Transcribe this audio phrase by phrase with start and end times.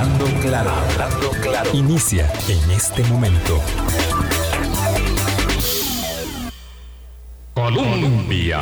[0.00, 1.30] Hablando hablando.
[1.74, 3.60] Inicia en este momento.
[7.52, 8.60] Colombia.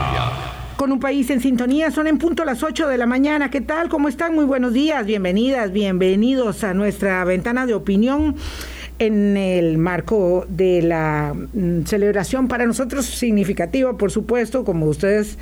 [0.77, 3.51] Con un país en sintonía, son en punto las 8 de la mañana.
[3.51, 3.89] ¿Qué tal?
[3.89, 4.35] ¿Cómo están?
[4.35, 8.35] Muy buenos días, bienvenidas, bienvenidos a nuestra ventana de opinión
[8.99, 15.39] en el marco de la mm, celebración para nosotros significativa, por supuesto, como ustedes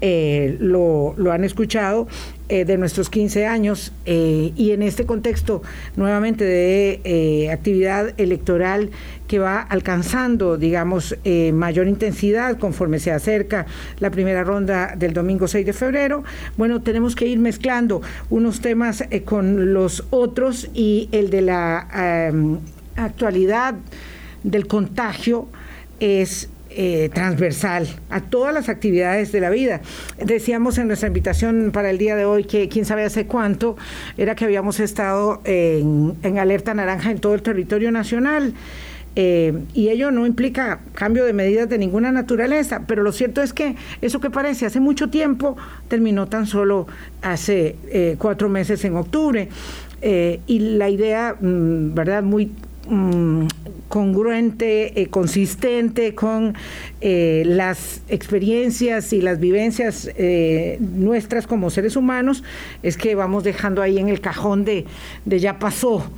[0.00, 2.06] eh, lo, han escuchado,
[2.48, 5.62] eh, de nuestros 15 años eh, y en este contexto
[5.94, 8.90] nuevamente de actividad electoral
[9.28, 11.16] que va alcanzando, digamos,
[11.52, 13.66] mayor intensidad conforme se acerca
[14.00, 16.24] la primera ronda del domingo 6 de febrero,
[16.56, 22.32] bueno, tenemos que ir mezclando unos temas con los otros y el de la
[23.04, 23.74] actualidad
[24.42, 25.48] del contagio
[25.98, 29.80] es eh, transversal a todas las actividades de la vida.
[30.24, 33.76] Decíamos en nuestra invitación para el día de hoy que quién sabe hace cuánto
[34.16, 38.54] era que habíamos estado en, alerta naranja en todo el territorio nacional.
[39.16, 43.52] Eh, y ello no implica cambio de medidas de ninguna naturaleza, pero lo cierto es
[43.52, 45.56] que eso que parece hace mucho tiempo
[45.88, 46.86] terminó tan solo
[47.20, 49.48] hace eh, cuatro meses en octubre.
[50.02, 52.52] y la idea, mm, ¿verdad?, muy
[52.92, 53.46] Mm,
[53.86, 56.56] congruente, eh, consistente con
[57.00, 62.42] eh, las experiencias y las vivencias eh, nuestras como seres humanos,
[62.82, 64.86] es que vamos dejando ahí en el cajón de,
[65.24, 66.10] de ya pasó,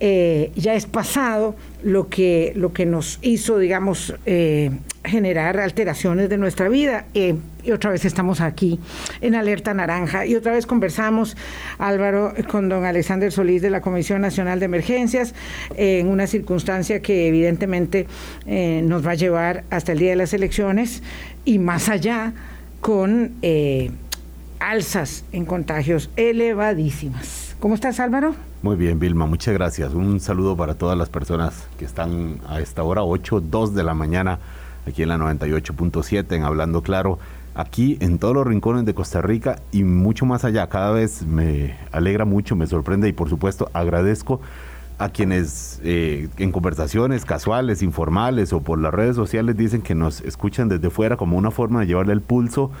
[0.00, 4.14] ya es pasado lo que, lo que nos hizo, digamos,
[5.08, 7.06] generar alteraciones de nuestra vida.
[7.14, 7.34] Eh,
[7.64, 8.78] y otra vez estamos aquí
[9.20, 10.26] en alerta naranja.
[10.26, 11.36] Y otra vez conversamos,
[11.78, 15.34] Álvaro, con don Alexander Solís de la Comisión Nacional de Emergencias,
[15.74, 18.06] en una circunstancia que evidentemente
[18.46, 21.02] eh, nos va a llevar hasta el día de las elecciones
[21.44, 22.32] y más allá
[22.80, 23.90] con eh,
[24.60, 27.56] alzas en contagios elevadísimas.
[27.58, 28.47] ¿Cómo estás, Álvaro?
[28.60, 29.94] Muy bien, Vilma, muchas gracias.
[29.94, 33.94] Un saludo para todas las personas que están a esta hora, 8, 2 de la
[33.94, 34.40] mañana
[34.84, 37.20] aquí en la 98.7 en Hablando Claro,
[37.54, 40.68] aquí en todos los rincones de Costa Rica y mucho más allá.
[40.68, 44.40] Cada vez me alegra mucho, me sorprende y por supuesto agradezco
[44.98, 50.20] a quienes eh, en conversaciones casuales, informales o por las redes sociales dicen que nos
[50.22, 52.72] escuchan desde fuera como una forma de llevarle el pulso.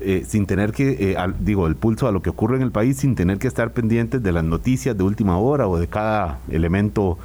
[0.00, 2.98] Eh, sin tener que, eh, digo, el pulso a lo que ocurre en el país,
[2.98, 7.18] sin tener que estar pendientes de las noticias de última hora o de cada elemento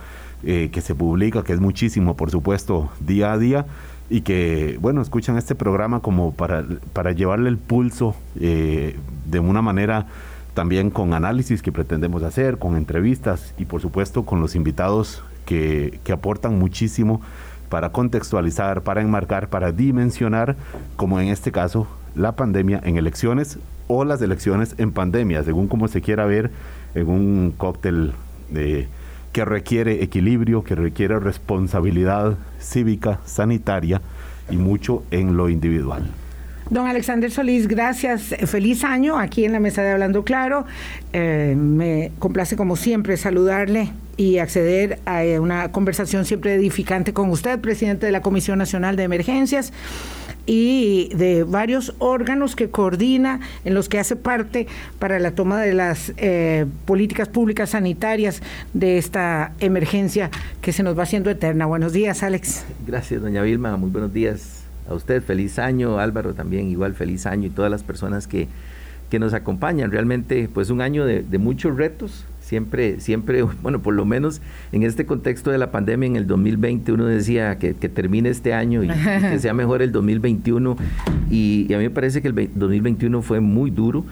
[0.44, 3.68] que se publica, que es muchísimo, por supuesto, día a día
[4.12, 9.62] y que, bueno, escuchan este programa como para, para llevarle el pulso eh, de una
[9.62, 10.06] manera
[10.54, 16.02] también con análisis que pretendemos hacer, con entrevistas y por supuesto con los invitados que,
[16.04, 17.22] que aportan muchísimo
[17.70, 20.58] para contextualizar, para enmarcar, para dimensionar,
[20.98, 25.88] como en este caso, la pandemia en elecciones o las elecciones en pandemia, según como
[25.88, 26.52] se quiera ver
[26.96, 28.14] en un cóctel
[28.50, 28.88] de
[29.32, 34.02] que requiere equilibrio, que requiere responsabilidad cívica, sanitaria
[34.50, 36.10] y mucho en lo individual.
[36.70, 38.34] Don Alexander Solís, gracias.
[38.46, 40.66] Feliz año aquí en la mesa de Hablando Claro.
[41.12, 47.60] Eh, me complace como siempre saludarle y acceder a una conversación siempre edificante con usted,
[47.60, 49.74] presidente de la Comisión Nacional de Emergencias
[50.54, 54.68] y de varios órganos que coordina, en los que hace parte
[55.00, 58.42] para la toma de las eh, políticas públicas sanitarias
[58.74, 60.30] de esta emergencia
[60.60, 61.68] que se nos va haciendo eterna.
[61.68, 62.66] Buenos días, Alex.
[62.86, 63.78] Gracias, doña Vilma.
[63.78, 65.24] Muy buenos días a usted.
[65.24, 68.50] Feliz año, Álvaro también, igual feliz año y todas las personas que,
[69.10, 69.90] que nos acompañan.
[69.90, 74.42] Realmente, pues un año de, de muchos retos, Siempre, siempre, bueno, por lo menos
[74.74, 78.84] en este contexto de la pandemia en el 2020 uno decía que, termine este año
[78.84, 80.76] y, que sea mejor el 2021
[81.30, 84.04] y, a mí me parece que el 2021 fue muy duro.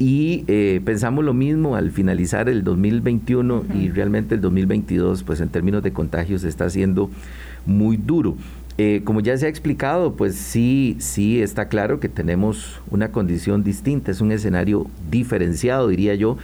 [0.00, 5.48] Y eh, pensamos lo mismo al finalizar el 2021 y realmente el 2022 pues en
[5.48, 7.08] términos de contagios está siendo
[7.66, 8.36] muy duro.
[8.78, 13.62] Eh, como ya se ha explicado, pues sí, sí está claro que tenemos una condición
[13.62, 16.36] distinta, es un escenario diferenciado, diría yo,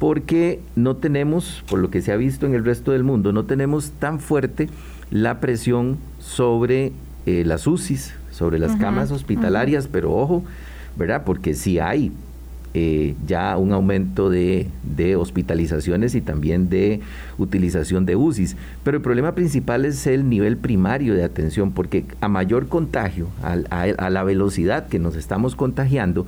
[0.00, 3.44] porque no tenemos, por lo que se ha visto en el resto del mundo, no
[3.44, 4.70] tenemos tan fuerte
[5.10, 6.92] la presión sobre
[7.26, 10.42] eh, las UCIs, sobre las camas hospitalarias, pero ojo,
[10.96, 11.24] ¿verdad?
[11.26, 12.12] Porque si hay
[12.72, 14.68] eh, ya un aumento de,
[15.18, 17.00] hospitalizaciones y también de
[17.36, 18.56] utilización de UCIs.
[18.82, 24.10] Pero el problema principal es el nivel primario de atención, porque a mayor contagio, a
[24.10, 26.26] la velocidad que nos estamos contagiando,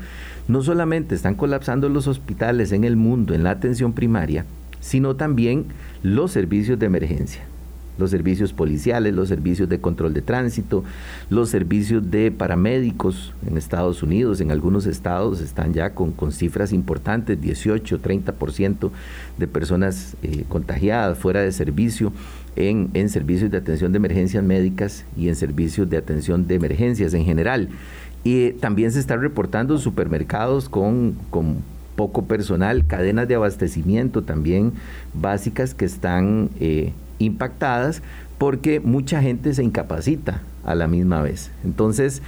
[0.48, 4.44] no solamente están colapsando los hospitales en el mundo en la atención primaria,
[4.80, 5.66] sino también
[6.02, 7.42] los servicios de emergencia.
[7.98, 10.82] los servicios policiales, los servicios de control de tránsito,
[11.28, 17.40] los servicios de paramédicos en Estados Unidos, en algunos estados están ya con, cifras importantes,
[17.40, 18.90] 18, 30%
[19.36, 22.14] de personas eh, contagiadas fuera de servicio
[22.56, 27.12] en, en servicios de atención de emergencias médicas y en servicios de atención de emergencias
[27.12, 27.68] en general.
[28.24, 31.58] Y también se están reportando supermercados con, con
[31.96, 34.72] poco personal, cadenas de abastecimiento también
[35.14, 38.02] básicas que están eh, impactadas
[38.38, 41.50] porque mucha gente se incapacita a la misma vez.
[41.64, 42.22] Entonces,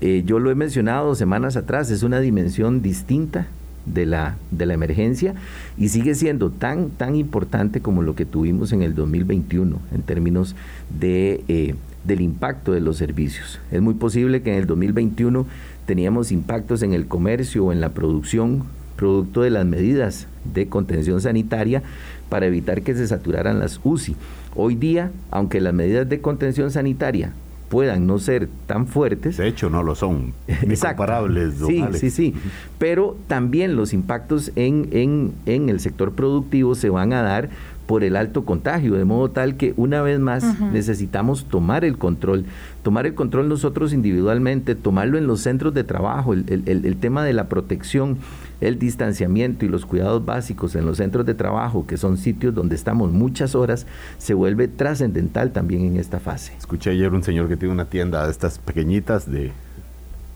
[0.00, 3.48] eh, yo lo he mencionado semanas atrás, es una dimensión distinta
[3.84, 5.34] de la, de la emergencia
[5.76, 10.54] y sigue siendo tan, tan importante como lo que tuvimos en el 2021 en términos
[10.98, 11.74] de, eh,
[12.08, 13.60] del impacto de los servicios.
[13.70, 15.46] Es muy posible que en el 2021
[15.86, 18.64] teníamos impactos en el comercio o en la producción
[18.96, 21.84] producto de las medidas de contención sanitaria
[22.28, 24.16] para evitar que se saturaran las UCI.
[24.56, 27.32] Hoy día, aunque las medidas de contención sanitaria
[27.68, 29.36] puedan no ser tan fuertes.
[29.36, 30.32] De hecho, no lo son.
[30.62, 31.54] Incomparables.
[31.66, 32.34] Sí, sí, sí.
[32.78, 37.50] Pero también los impactos en, en, en, el sector productivo se van a dar
[37.88, 42.44] por el alto contagio, de modo tal que una vez más necesitamos tomar el control,
[42.82, 47.24] tomar el control nosotros individualmente, tomarlo en los centros de trabajo, el, el, el tema
[47.24, 48.18] de la protección
[48.60, 52.74] el distanciamiento y los cuidados básicos en los centros de trabajo, que son sitios donde
[52.74, 53.86] estamos muchas horas,
[54.18, 56.52] se vuelve trascendental también en esta fase.
[56.58, 59.52] Escuché ayer un señor que tiene una tienda de estas pequeñitas, de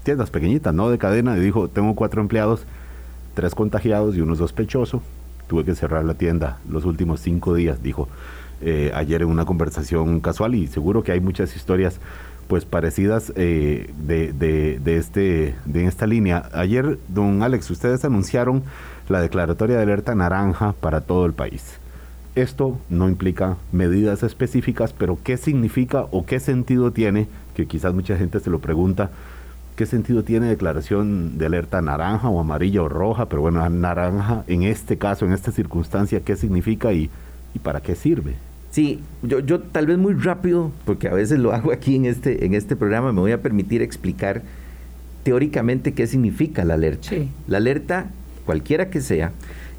[0.04, 2.64] tiendas pequeñitas, no de cadena, y dijo, tengo cuatro empleados,
[3.34, 5.02] tres contagiados y uno sospechoso,
[5.48, 8.08] tuve que cerrar la tienda los últimos cinco días, dijo
[8.60, 11.98] eh, ayer en una conversación casual y seguro que hay muchas historias
[12.46, 16.48] pues parecidas eh, de, de, este, de esta línea.
[16.52, 18.62] Ayer, don Alex, ustedes anunciaron
[19.08, 21.78] la declaratoria de alerta naranja para todo el país.
[22.34, 27.26] Esto no implica medidas específicas, pero ¿qué significa o qué sentido tiene?
[27.54, 29.10] Que quizás mucha gente se lo pregunta,
[29.76, 33.26] ¿qué sentido tiene declaración de alerta naranja o amarilla o roja?
[33.28, 37.10] Pero bueno, naranja en este caso, en esta circunstancia, ¿qué significa y,
[37.54, 38.34] y para qué sirve?
[38.70, 42.46] Sí, yo, yo tal vez muy rápido, porque a veces lo hago aquí en este,
[42.46, 44.42] en este programa, me voy a permitir explicar
[45.22, 47.10] teóricamente qué significa la alerta.
[47.46, 48.06] La alerta,
[48.46, 49.32] cualquiera que sea,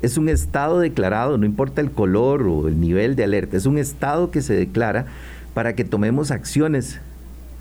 [0.03, 3.77] es un estado declarado, no importa el color o el nivel de alerta, es un
[3.77, 5.05] estado que se declara
[5.53, 6.99] para que tomemos acciones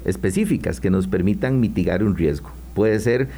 [0.05, 2.51] específicas que nos permitan mitigar un riesgo.
[2.75, 3.29] Puede ser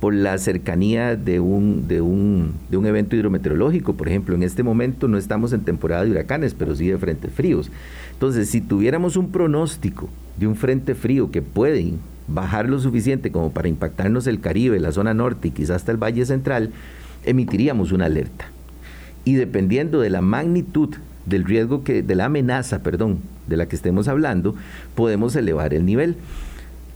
[0.00, 3.94] por la cercanía de un, de, un, de un evento hidrometeorológico.
[3.94, 7.32] Por ejemplo, en este momento no estamos en temporada de huracanes, pero sí de frentes
[7.32, 7.70] fríos.
[8.12, 11.94] Entonces, si tuviéramos un pronóstico de un frente frío que puede
[12.28, 16.02] bajar lo suficiente como para impactarnos el Caribe, la zona norte y quizás hasta el
[16.02, 16.70] Valle Central,
[17.24, 18.46] emitiríamos una alerta.
[19.24, 20.90] Y dependiendo de la magnitud
[21.26, 24.54] del riesgo que, de la amenaza, perdón, de la que estemos hablando,
[24.94, 26.16] podemos elevar el nivel.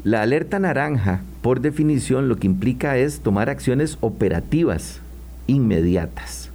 [0.04, 5.00] La alerta naranja, por definición, lo que implica es tomar acciones operativas
[5.46, 6.50] inmediatas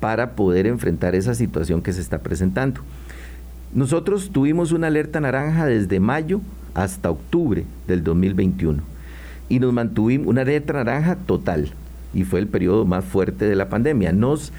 [0.00, 2.80] para poder enfrentar esa situación que se está presentando.
[3.72, 6.40] Nosotros tuvimos una alerta naranja desde mayo
[6.74, 8.82] hasta octubre del 2021
[9.48, 11.70] y nos mantuvimos una alerta naranja total
[12.12, 14.12] y fue el periodo más fuerte de la pandemia.
[14.12, 14.52] Nos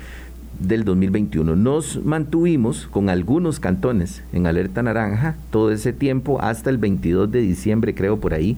[0.59, 1.55] del 2021.
[1.55, 7.41] Nos mantuvimos con algunos cantones en alerta naranja todo ese tiempo hasta el 22 de
[7.41, 8.57] diciembre, creo por ahí,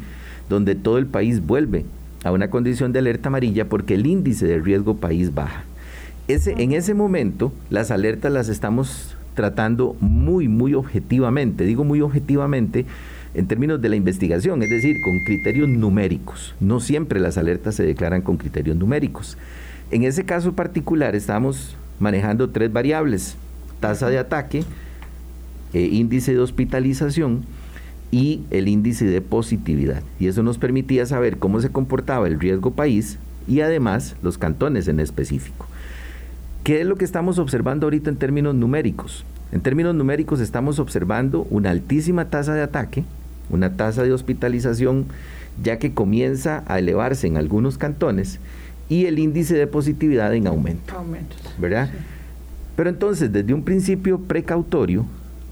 [0.49, 1.85] donde todo el país vuelve
[2.23, 5.63] a una condición de alerta amarilla porque el índice de riesgo país baja.
[6.27, 11.65] Ese, en ese momento las alertas las estamos tratando muy, muy objetivamente.
[11.65, 12.85] Digo muy objetivamente
[13.33, 16.55] en términos de la investigación, es decir, con criterios numéricos.
[16.59, 19.38] No siempre las alertas se declaran con criterios numéricos.
[19.91, 23.36] En ese caso particular estamos manejando tres variables,
[23.79, 24.63] tasa de ataque,
[25.74, 27.45] eh, índice de hospitalización
[28.12, 30.03] y el índice de positividad.
[30.19, 33.17] Y eso nos permitía saber cómo se comportaba el riesgo país
[33.48, 35.65] y además los cantones en específico.
[36.63, 39.25] ¿Qué es lo que estamos observando ahorita en términos numéricos?
[39.51, 43.05] En términos numéricos estamos observando una altísima tasa de ataque,
[43.50, 45.05] una tasa de hospitalización
[45.62, 48.39] ya que comienza a elevarse en algunos cantones
[48.89, 50.93] y el índice de positividad en aumento.
[51.57, 51.89] ¿Verdad?
[52.75, 55.05] Pero entonces, desde un principio precautorio,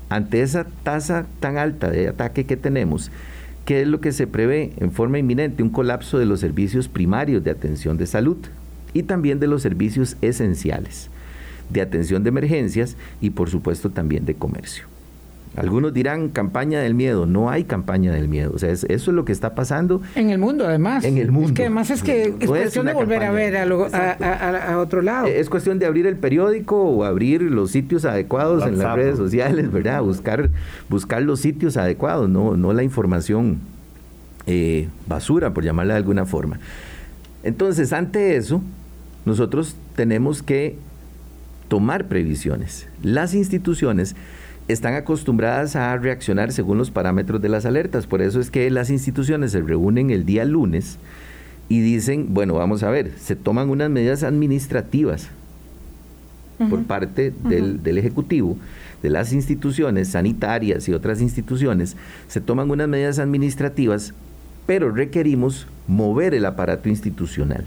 [0.09, 3.11] ante esa tasa tan alta de ataque que tenemos,
[3.65, 5.63] ¿qué es lo que se prevé en forma inminente?
[5.63, 8.37] Un colapso de los servicios primarios de atención de salud
[8.93, 11.09] y también de los servicios esenciales
[11.71, 14.90] de atención de emergencias y por supuesto también de comercio.
[15.57, 17.25] Algunos dirán campaña del miedo.
[17.25, 18.51] No hay campaña del miedo.
[18.55, 20.01] O sea, eso es lo que está pasando.
[20.15, 21.03] En el mundo, además.
[21.03, 21.49] En el mundo.
[21.49, 25.27] Es que además es que es cuestión de volver a ver a, otro lado.
[25.27, 29.71] Es cuestión de abrir el periódico o abrir los sitios adecuados en las redes sociales,
[29.71, 30.01] ¿verdad?
[30.01, 30.49] Buscar,
[30.89, 33.59] buscar los sitios adecuados, no, no la información
[34.47, 36.59] eh, basura, por llamarla de alguna forma.
[37.43, 38.61] Entonces, ante eso,
[39.25, 40.77] nosotros tenemos que
[41.67, 42.87] tomar previsiones.
[43.03, 44.15] Las instituciones
[44.71, 48.07] están acostumbradas a reaccionar según los parámetros de las alertas.
[48.07, 50.97] Por eso es que las instituciones se reúnen el día lunes
[51.69, 55.29] y dicen, bueno, vamos a ver, se toman unas medidas administrativas
[56.69, 58.55] por parte del, del, Ejecutivo,
[59.01, 61.97] de las instituciones sanitarias y otras instituciones,
[62.27, 64.13] se toman unas medidas administrativas,
[64.67, 67.65] pero requerimos mover el aparato institucional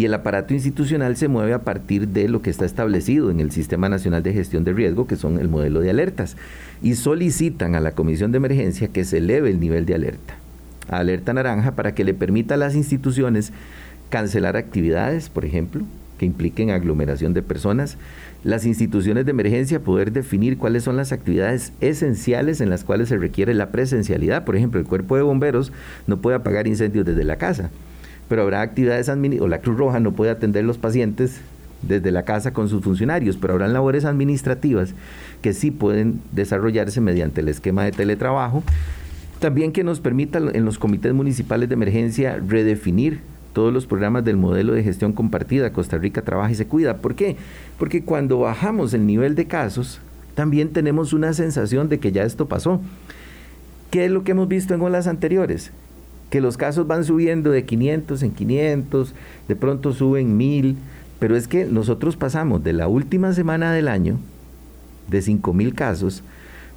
[0.00, 3.50] y el aparato institucional se mueve a partir de lo que está establecido en el
[3.50, 6.38] Sistema Nacional de Gestión de Riesgo, que son el modelo de alertas,
[6.80, 10.36] y solicitan a la Comisión de Emergencia que se eleve el nivel de alerta,
[10.88, 13.52] a alerta naranja, para que le permita a las instituciones
[14.08, 15.82] cancelar actividades, por ejemplo,
[16.16, 17.98] que impliquen aglomeración de personas,
[18.42, 23.18] las instituciones de emergencia poder definir cuáles son las actividades esenciales en las cuales se
[23.18, 24.46] requiere la presencialidad.
[24.46, 25.72] Por ejemplo, el cuerpo de bomberos
[26.06, 27.68] no puede apagar incendios desde la casa
[28.30, 31.40] pero habrá actividades administrativas, o la Cruz Roja no puede atender los pacientes
[31.82, 34.94] desde la casa con sus funcionarios, pero habrán labores administrativas
[35.42, 38.62] que sí pueden desarrollarse mediante el esquema de teletrabajo.
[39.40, 43.18] También que nos permita en los comités municipales de emergencia redefinir
[43.52, 46.98] todos los programas del modelo de gestión compartida, Costa Rica trabaja y se cuida.
[46.98, 47.36] ¿Por qué?
[47.80, 50.00] Porque cuando bajamos el nivel de casos,
[50.36, 52.80] también tenemos una sensación de que ya esto pasó.
[53.90, 55.72] ¿Qué es lo que hemos visto en olas anteriores?
[56.30, 59.14] Que los casos van subiendo de 500 en 500,
[59.48, 60.76] de pronto suben 1000,
[61.18, 64.18] pero es que nosotros pasamos de la última semana del año,
[65.08, 66.22] de 5000 casos,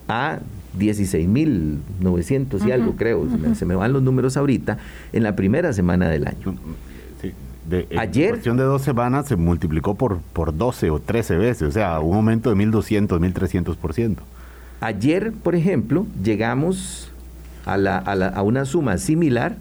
[0.08, 0.40] a
[0.78, 4.80] 16.900 y algo, creo, se, me, van los números ahorita,
[5.14, 6.58] en la primera semana del año.
[7.98, 8.26] Ayer.
[8.26, 12.00] En cuestión de dos semanas se multiplicó por, por 12 o 13 veces, o sea,
[12.00, 14.18] un aumento de 1.200, 1.300%.
[14.82, 17.13] Ayer, por ejemplo, llegamos
[17.66, 19.56] a, la, a, la, a una suma similar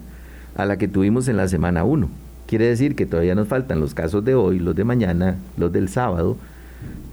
[0.55, 2.09] a la que tuvimos en la semana 1.
[2.47, 5.89] Quiere decir que todavía nos faltan los casos de hoy, los de mañana, los del
[5.89, 6.37] sábado,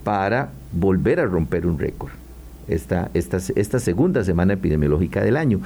[0.04, 2.12] para volver a romper un récord.
[2.68, 5.60] Esta, esta, esta segunda semana epidemiológica del año.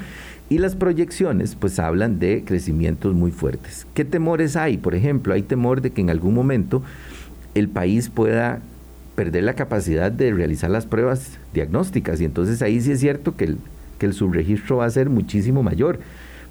[0.49, 3.87] Y las proyecciones pues hablan de crecimientos muy fuertes.
[3.95, 4.79] ¿Qué temores hay?
[4.79, 6.83] Por ejemplo, hay temor de que en algún momento
[7.55, 8.61] el país pueda
[9.17, 13.45] perder la capacidad de realizar las pruebas diagnósticas y entonces ahí sí es cierto que
[13.45, 13.59] el,
[14.05, 15.99] que el subregistro va a ser muchísimo mayor,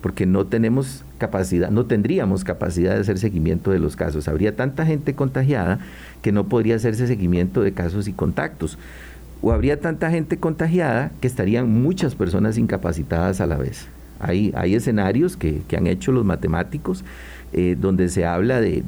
[0.01, 4.27] porque no tenemos capacidad, no tendríamos capacidad de hacer seguimiento de los casos.
[4.27, 5.77] Habría tanta gente contagiada
[6.23, 8.79] que no podría hacerse seguimiento de casos y contactos.
[9.43, 13.85] O habría tanta gente contagiada que estarían muchas personas incapacitadas a la vez.
[14.19, 17.05] Hay, hay escenarios que, que han hecho los matemáticos
[17.55, 18.81] eh, donde se habla de,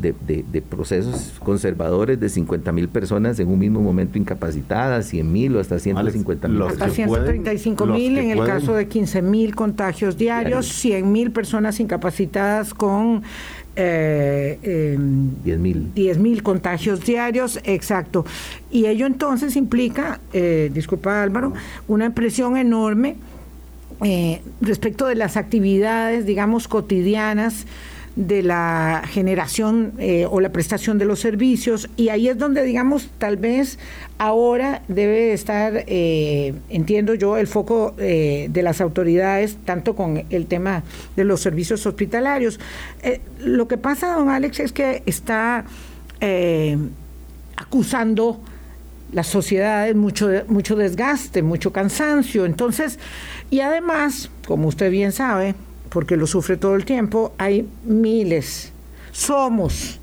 [0.68, 5.78] procesos conservadores de 50 mil personas en un mismo momento incapacitadas, 100 mil o hasta
[5.78, 6.62] 150 mil.
[6.64, 12.74] Hasta 135 mil en el caso de 15 mil contagios diarios, 100 mil personas incapacitadas
[12.74, 13.22] con
[13.76, 14.98] eh,
[15.44, 15.94] 10 mil.
[15.94, 18.26] 10 mil contagios diarios, exacto.
[18.72, 21.54] Y ello entonces implica, eh, disculpa Álvaro,
[21.88, 23.18] una presión enorme
[24.04, 27.66] eh, respecto de las actividades, digamos, cotidianas
[28.16, 33.10] de la generación eh, o la prestación de los servicios y ahí es donde digamos
[33.18, 33.78] tal vez
[34.18, 40.46] ahora debe estar eh, entiendo yo el foco eh, de las autoridades tanto con el
[40.46, 40.84] tema
[41.18, 42.60] de los servicios hospitalarios.
[43.40, 45.66] Lo que pasa don Alex es que está
[47.58, 48.40] acusando
[49.12, 52.46] las sociedades mucho mucho desgaste mucho cansancio.
[52.46, 52.98] Entonces
[53.52, 55.54] y además como usted bien sabe
[55.96, 58.74] porque lo sufre todo el tiempo, hay miles,
[59.14, 59.98] somos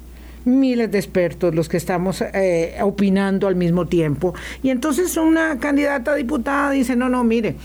[0.47, 4.35] miles de expertos los que estamos eh, opinando al mismo tiempo.
[4.63, 7.57] Y entonces una candidata a diputada dice, no, no, mire,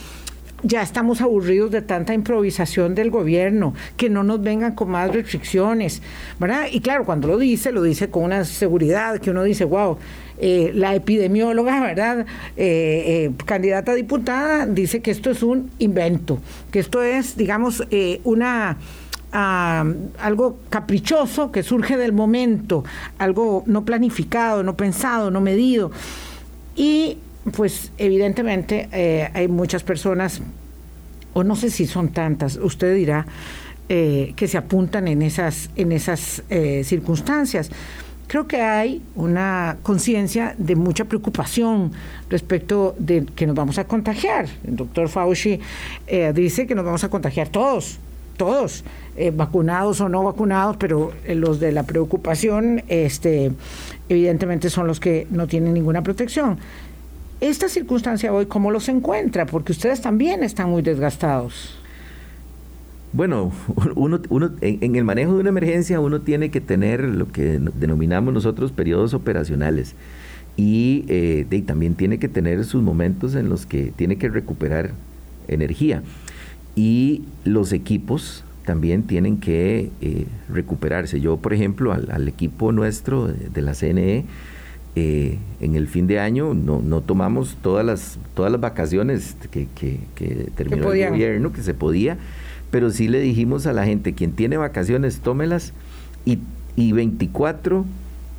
[0.62, 6.02] ya estamos aburridos de tanta improvisación del gobierno, que no nos vengan con más restricciones,
[6.38, 6.66] ¿verdad?
[6.70, 9.98] Y claro, cuando lo dice, lo dice con una seguridad que uno dice, wow,
[10.40, 12.26] eh, la epidemióloga, ¿verdad?
[12.56, 16.38] Eh, eh, candidata a diputada, dice que esto es un invento,
[16.70, 17.82] que esto es, digamos,
[18.24, 18.76] una...
[19.30, 19.84] Ah,
[20.20, 22.82] algo caprichoso que surge del momento,
[23.18, 25.90] algo no planificado, no pensado, no medido.
[26.76, 27.18] Y
[27.50, 30.40] pues evidentemente hay muchas personas,
[31.32, 33.26] o no sé si son tantas, usted dirá,
[33.88, 36.42] que se apuntan en esas, en esas
[36.84, 37.70] circunstancias.
[38.28, 41.92] creo que hay una conciencia de mucha preocupación
[42.30, 44.46] respecto de que nos vamos a contagiar.
[44.64, 45.58] El doctor Fauci
[46.06, 47.98] eh, dice que nos vamos a contagiar todos,
[48.36, 48.84] todos,
[49.16, 53.50] eh, vacunados o no vacunados, pero eh, los de la preocupación, este,
[54.08, 56.58] evidentemente son los que no tienen ninguna protección.
[57.40, 59.46] Esta circunstancia hoy, ¿cómo los encuentra?
[59.46, 61.78] Porque ustedes también están muy desgastados.
[63.12, 63.52] Bueno,
[63.94, 68.34] uno, uno en, el manejo de una emergencia uno tiene que tener lo que denominamos
[68.34, 69.94] nosotros periodos operacionales
[70.56, 74.90] y, eh, también tiene que tener sus momentos en los que tiene que recuperar
[75.46, 76.02] energía
[76.74, 81.20] y los equipos también tienen que eh, recuperarse.
[81.20, 84.26] Yo, por ejemplo, al, equipo nuestro de, la CNE,
[84.98, 89.68] eh, en el fin de año no, no, tomamos todas las, todas las vacaciones que,
[89.74, 92.18] que, que terminó el gobierno, que se podía
[92.70, 95.72] pero sí le dijimos a la gente, quien tiene vacaciones, tómelas
[96.24, 96.38] y,
[96.76, 97.84] y 24,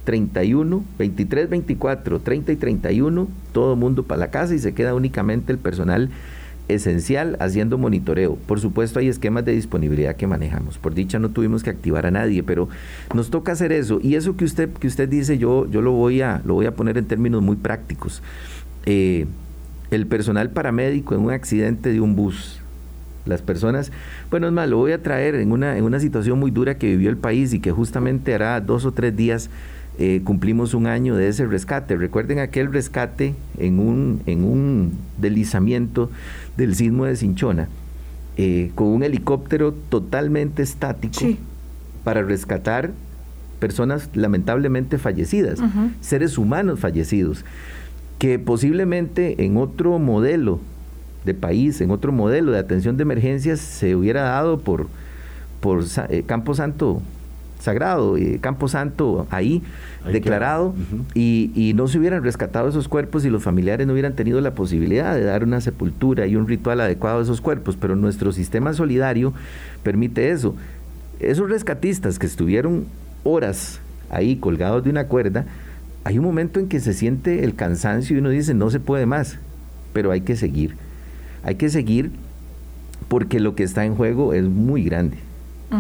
[0.04, 5.52] 31, 23, 24, 30 y 31, todo mundo para la casa y se queda únicamente
[5.52, 6.10] el personal
[6.70, 8.36] esencial haciendo monitoreo.
[8.36, 10.78] Por supuesto hay esquemas de disponibilidad que manejamos.
[10.78, 12.70] Por dicha no tuvimos que activar a nadie, pero
[13.14, 14.00] nos toca hacer eso.
[14.02, 16.76] Y eso que usted, que usted dice, yo, yo lo, voy a, lo voy a
[16.76, 18.24] poner en términos muy prácticos.
[18.86, 19.26] Eh,
[19.92, 22.62] el personal paramédico en un accidente de un bus
[23.26, 23.92] las personas,
[24.32, 26.88] bueno, es más, lo voy a traer en una, en una situación muy dura que
[26.88, 29.50] vivió el país y que justamente hará dos o tres días
[30.02, 31.98] eh, cumplimos un año de ese rescate.
[31.98, 36.10] Recuerden aquel rescate en un, en un deslizamiento
[36.56, 37.68] del sismo de Cinchona,
[38.38, 41.20] eh, con un helicóptero totalmente estático
[42.06, 42.92] para rescatar
[43.60, 45.60] personas lamentablemente fallecidas,
[46.00, 47.44] seres humanos fallecidos,
[48.20, 50.62] que posiblemente en otro modelo
[51.26, 54.88] de país, en otro modelo de atención de emergencias, se hubiera dado por,
[55.60, 57.02] por eh, Campo Santo
[57.60, 59.62] sagrado, y eh, Campo Santo ahí,
[60.12, 60.74] declarado,
[61.14, 64.56] y, y, no se hubieran rescatado esos cuerpos y los familiares no hubieran tenido la
[64.56, 68.74] posibilidad de dar una sepultura y un ritual adecuado a esos cuerpos, pero nuestro sistema
[68.74, 69.34] solidario
[69.84, 70.56] permite eso.
[71.20, 72.86] Esos rescatistas que estuvieron
[73.24, 75.46] horas ahí colgados de una cuerda,
[76.06, 79.06] hay un momento en que se siente el cansancio y uno dice, no se puede
[79.06, 79.38] más,
[79.94, 80.76] pero hay que seguir.
[81.44, 82.12] Hay que seguir
[83.10, 85.18] porque lo que está en juego es muy grande.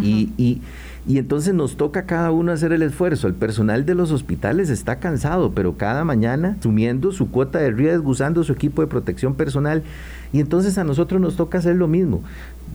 [0.02, 0.62] y, y,
[1.10, 3.28] y, entonces nos toca cada uno hacer el esfuerzo.
[3.28, 8.12] El personal de los hospitales está cansado, pero cada mañana sumiendo su cuota de riesgo,
[8.12, 9.84] usando su equipo de protección personal.
[10.32, 12.22] Y entonces a nosotros nos toca hacer lo mismo.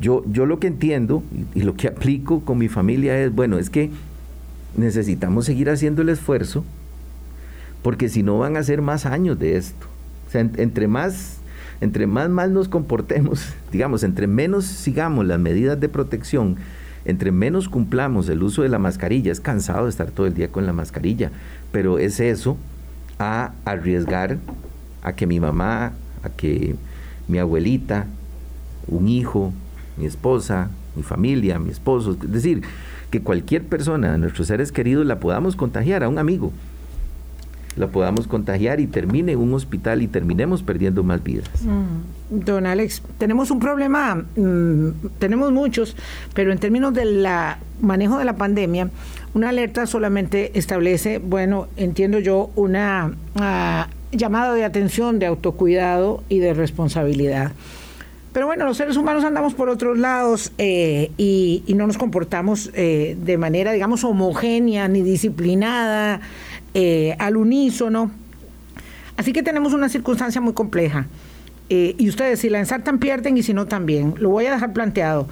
[0.00, 1.22] Yo, yo lo que entiendo
[1.54, 3.90] y, y lo que aplico con mi familia es, bueno, es que
[4.76, 6.64] necesitamos seguir haciendo el esfuerzo
[7.84, 9.86] porque si no van a ser más años de esto.
[10.26, 11.38] O sea, entre más
[11.80, 16.56] entre más mal nos comportemos, digamos, entre menos sigamos las medidas de protección,
[17.04, 20.48] entre menos cumplamos el uso de la mascarilla, es cansado de estar todo el día
[20.48, 21.30] con la mascarilla,
[21.72, 22.56] pero es eso
[23.18, 24.38] a arriesgar
[25.02, 26.76] a que mi mamá, a que
[27.28, 28.06] mi abuelita,
[28.86, 29.52] un hijo,
[29.96, 32.62] mi esposa, mi familia, mi esposo, es decir,
[33.10, 36.52] que cualquier persona de nuestros seres queridos la podamos contagiar a un amigo
[37.76, 41.48] la podamos contagiar y termine un hospital y terminemos perdiendo más vidas.
[41.62, 42.40] Mm.
[42.44, 45.96] Don Alex, tenemos un problema, mm, tenemos muchos,
[46.34, 47.26] pero en términos del
[47.80, 48.90] manejo de la pandemia,
[49.34, 56.38] una alerta solamente establece, bueno, entiendo yo, una ah, llamada de atención, de autocuidado y
[56.38, 57.52] de responsabilidad.
[58.34, 63.16] Pero bueno, los seres humanos andamos por otros lados eh, y, no nos comportamos eh,
[63.16, 66.20] de manera, digamos, homogénea ni disciplinada
[66.74, 68.10] eh, al unísono.
[69.16, 71.06] Así que tenemos una circunstancia muy compleja.
[71.70, 74.14] Eh, y ustedes, si la ensartan, pierden y si no, también.
[74.18, 75.28] Lo voy a dejar planteado.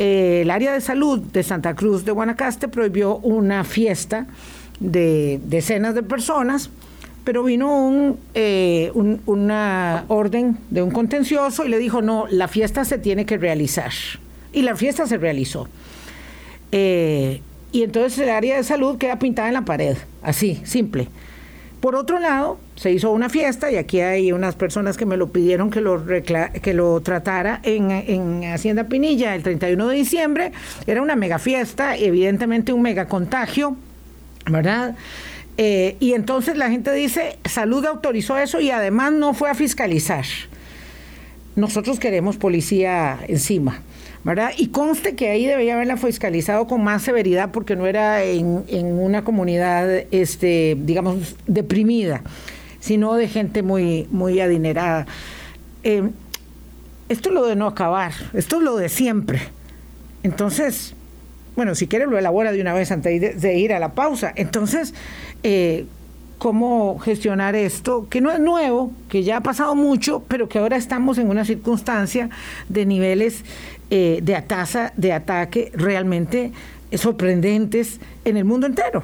[0.00, 4.26] Eh, el área de salud de Santa Cruz de Guanacaste prohibió una fiesta
[4.80, 6.70] de decenas de personas,
[7.22, 8.18] pero vino un,
[9.26, 13.92] una orden de un contencioso y le dijo, no, la fiesta se tiene que realizar.
[14.52, 15.68] Y la fiesta se realizó.
[17.72, 19.96] Y entonces el área de salud queda pintada en la pared.
[20.22, 21.08] Así, simple.
[21.80, 25.32] Por otro lado, se hizo una fiesta y aquí hay unas personas que me lo
[25.32, 30.52] pidieron que lo, que lo tratara en, Hacienda Pinilla el 31 de diciembre.
[30.86, 33.76] Era una mega fiesta, evidentemente un mega contagio,
[34.48, 34.94] ¿verdad?
[35.56, 40.24] Eh, y entonces la gente dice, salud autorizó eso y además no fue a fiscalizar.
[41.56, 43.82] Nosotros queremos policía encima.
[44.24, 44.52] ¿Verdad?
[44.56, 49.24] Y conste que ahí debería haberla fiscalizado con más severidad porque no era en, una
[49.24, 52.22] comunidad, este, digamos, deprimida,
[52.80, 55.06] sino de gente muy, muy adinerada.
[55.82, 56.08] Eh,
[57.08, 59.40] esto es lo de no acabar, esto es lo de siempre.
[60.22, 60.94] Entonces,
[61.56, 64.32] bueno, si quiere lo elabora de una vez antes de, ir a la pausa.
[64.34, 64.94] Entonces,
[65.42, 65.84] eh,
[66.38, 68.08] ¿cómo gestionar esto?
[68.08, 71.44] Que no es nuevo, que ya ha pasado mucho, pero que ahora estamos en una
[71.44, 72.30] circunstancia
[72.68, 73.44] de niveles
[73.94, 76.50] eh, de tasa de ataque realmente
[76.94, 79.02] sorprendentes en el mundo entero.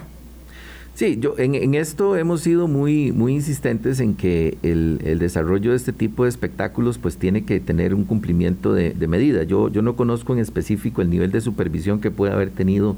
[0.94, 5.92] Sí, yo en, esto hemos sido muy, muy insistentes en que el, desarrollo de este
[5.92, 9.42] tipo de espectáculos pues tiene que tener un cumplimiento de, de medida.
[9.42, 12.96] Yo, yo no conozco en específico el nivel de supervisión que puede haber tenido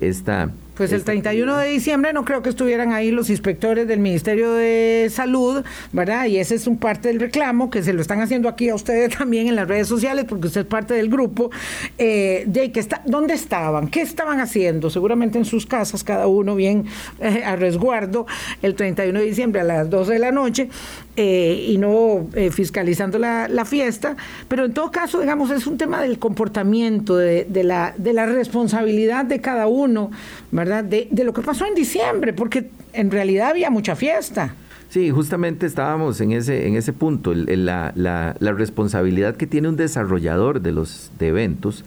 [0.00, 4.52] esta, pues el 31 de diciembre no creo que estuvieran ahí los inspectores del Ministerio
[4.52, 6.26] de Salud, ¿verdad?
[6.26, 9.16] Y ese es un parte del reclamo que se lo están haciendo aquí a ustedes
[9.18, 11.50] también en las redes sociales, porque usted es parte del grupo.
[11.98, 13.88] Eh, de que está, ¿Dónde estaban?
[13.88, 14.88] ¿Qué estaban haciendo?
[14.88, 16.86] Seguramente en sus casas, cada uno bien
[17.20, 18.26] eh, a resguardo,
[18.62, 20.68] el 31 de diciembre a las 12 de la noche,
[21.16, 24.16] eh, y no fiscalizando la, fiesta.
[24.48, 28.26] Pero en todo caso, digamos, es un tema del comportamiento, de, de, la, de la
[28.26, 30.10] responsabilidad de cada uno,
[30.50, 30.61] ¿verdad?
[30.64, 34.54] De, lo que pasó en diciembre, porque en realidad había mucha fiesta.
[34.88, 39.76] Sí, justamente estábamos en ese, en ese punto, la, la, la, responsabilidad que tiene un
[39.76, 41.84] desarrollador de los de eventos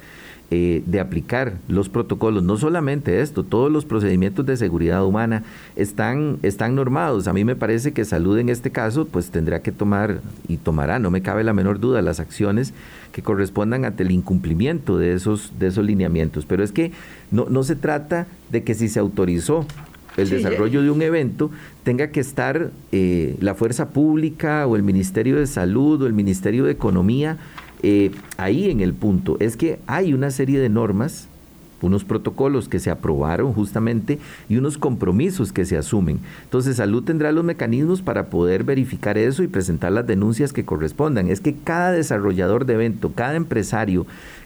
[0.52, 5.44] eh, de aplicar los protocolos, no solamente esto, todos los procedimientos de seguridad humana
[5.76, 7.28] están, están normados.
[7.28, 11.00] A mí me parece que salud en este caso pues tendrá que tomar y tomará,
[11.00, 12.74] no me cabe la menor duda, las acciones
[13.12, 16.46] que correspondan ante el incumplimiento de esos, de esos lineamientos.
[16.46, 16.92] Pero es que
[17.32, 19.66] no, no se trata de que si se autorizó
[20.18, 21.52] el desarrollo de un evento
[21.84, 26.66] tenga que estar eh, la fuerza pública o el Ministerio de Salud o el Ministerio
[26.66, 27.38] de Economía
[27.84, 29.38] eh, ahí en el punto.
[29.40, 31.28] Es que hay una serie de normas
[31.82, 36.20] unos protocolos que se aprobaron justamente y unos compromisos que se asumen.
[36.44, 41.30] Entonces, salud tendrá los mecanismos para poder verificar eso y presentar las denuncias que correspondan.
[41.30, 44.06] Es que cada desarrollador de evento, cada empresario,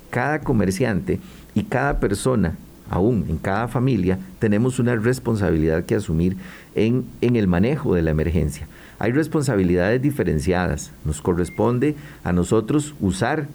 [0.09, 1.19] cada comerciante
[1.55, 2.55] y cada persona
[2.89, 6.35] aún en cada familia, tenemos una responsabilidad que asumir
[6.73, 8.67] en, en, el manejo de la emergencia.
[8.99, 10.91] Hay responsabilidades diferenciadas.
[11.05, 13.47] Nos corresponde a nosotros usar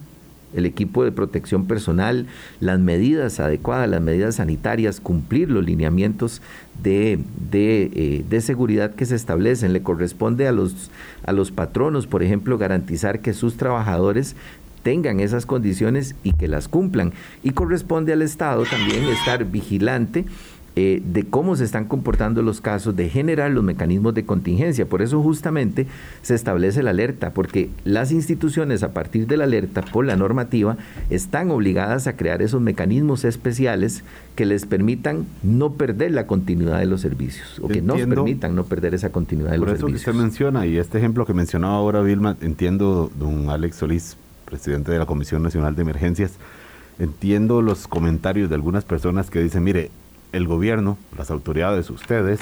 [0.54, 2.26] el equipo de protección personal,
[2.60, 6.42] las medidas adecuadas, las medidas sanitarias, cumplir los lineamientos
[6.82, 7.18] de,
[7.50, 9.72] de, eh, seguridad que se establecen.
[9.72, 10.90] Le corresponde a los,
[11.26, 14.36] a los patronos, por ejemplo, garantizar que sus trabajadores
[14.82, 17.12] tengan esas condiciones y que las cumplan.
[17.42, 20.24] Y corresponde al Estado también estar vigilante
[20.76, 24.86] eh, de cómo se están comportando los casos, de generar los mecanismos de contingencia.
[24.86, 25.86] Por eso justamente
[26.22, 30.76] se establece la alerta, porque las instituciones a partir de la alerta por la normativa
[31.10, 34.02] están obligadas a crear esos mecanismos especiales
[34.34, 38.64] que les permitan no perder la continuidad de los servicios, o que nos permitan no
[38.64, 39.82] perder esa continuidad de los servicios.
[39.82, 43.76] Por eso que usted menciona, y este ejemplo que mencionaba ahora Vilma, entiendo, don Alex
[43.76, 46.32] Solís, presidente de la Comisión Nacional de Emergencias,
[46.98, 49.90] entiendo los comentarios de algunas personas que dicen, mire,
[50.34, 52.40] el gobierno, las autoridades, ustedes,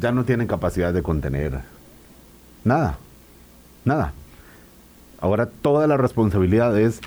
[0.00, 1.60] ya no tienen capacidad de contener
[2.64, 2.98] nada,
[3.84, 4.12] nada.
[5.20, 7.00] Ahora toda la responsabilidad es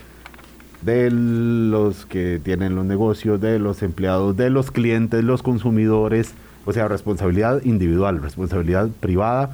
[0.82, 6.34] de los que tienen los negocios, de los empleados, de los clientes, los consumidores,
[6.66, 9.52] o sea, responsabilidad individual, responsabilidad privada,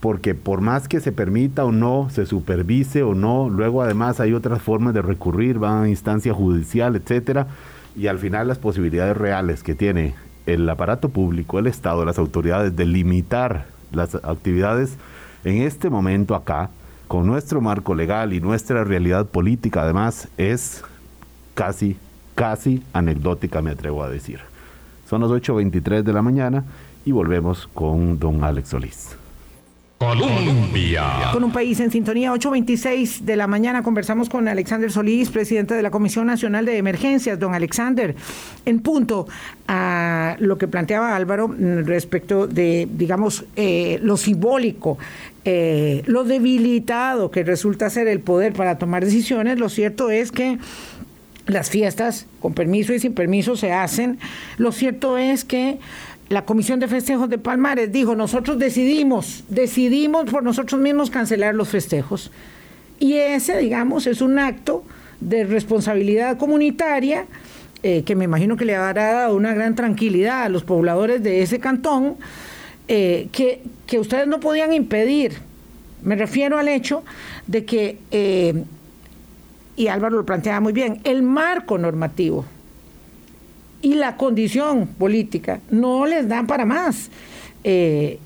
[0.00, 4.34] porque por más que se permita o no, se supervise o no, luego además hay
[4.34, 7.46] otras formas de recurrir, van a instancia judicial, etcétera
[7.96, 10.14] y al final las posibilidades reales que tiene
[10.46, 14.96] el aparato público, el Estado, las autoridades de limitar las actividades
[15.44, 16.70] en este momento acá,
[17.08, 20.82] con nuestro marco legal y nuestra realidad política además, es
[21.54, 21.96] casi,
[22.34, 24.40] casi anecdótica, me atrevo a decir.
[25.08, 26.64] Son las 8.23 de la mañana
[27.04, 29.23] y volvemos con don Alex Solís.
[29.98, 31.30] Colombia.
[31.32, 35.82] Con un país en sintonía, 8.26 de la mañana conversamos con Alexander Solís, presidente de
[35.82, 37.38] la Comisión Nacional de Emergencias.
[37.38, 38.14] Don Alexander,
[38.64, 39.26] en punto
[39.68, 44.98] a lo que planteaba Álvaro mm, respecto de, digamos, eh, lo simbólico,
[45.44, 50.58] eh, lo debilitado que resulta ser el poder para tomar decisiones, lo cierto es que
[51.46, 54.18] las fiestas, con permiso y sin permiso, se hacen.
[54.56, 55.78] Lo cierto es que
[56.34, 61.68] la Comisión de Festejos de Palmares dijo, nosotros decidimos, decidimos por nosotros mismos cancelar los
[61.68, 62.32] festejos.
[62.98, 64.82] Y ese, digamos, es un acto
[65.20, 67.26] de responsabilidad comunitaria
[67.84, 71.42] eh, que me imagino que le habrá dado una gran tranquilidad a los pobladores de
[71.42, 72.16] ese cantón,
[72.88, 75.34] eh, que, que, ustedes no podían impedir.
[76.02, 77.04] Me refiero al hecho
[77.46, 78.64] de que, eh,
[79.76, 82.44] y Álvaro lo planteaba muy bien, el marco normativo
[83.84, 87.10] y la condición política no les dan para más.
[87.62, 88.18] Eh,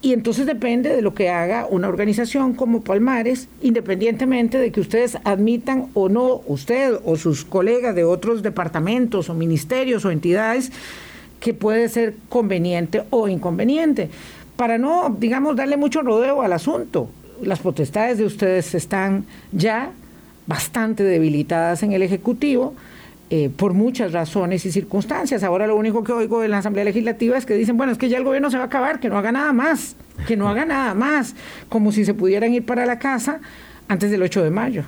[0.00, 5.18] Y entonces depende de lo que haga una organización como Palmares, independientemente de que ustedes
[5.24, 10.70] admitan o no, usted o sus colegas de otros departamentos o ministerios o entidades,
[11.40, 14.08] que puede ser conveniente o inconveniente.
[14.56, 17.10] Para no, digamos, darle mucho rodeo al asunto,
[17.42, 19.90] las potestades de ustedes están ya
[20.46, 22.74] bastante debilitadas en el Ejecutivo
[23.30, 25.42] eh, por muchas razones y circunstancias.
[25.42, 28.08] Ahora lo único que oigo en la Asamblea Legislativa es que dicen, bueno, es que
[28.08, 30.64] ya el gobierno se va a acabar, que no haga nada más, que no haga
[30.64, 31.34] nada más,
[31.68, 33.40] como si se pudieran ir para la casa
[33.88, 34.82] antes del 8 de mayo.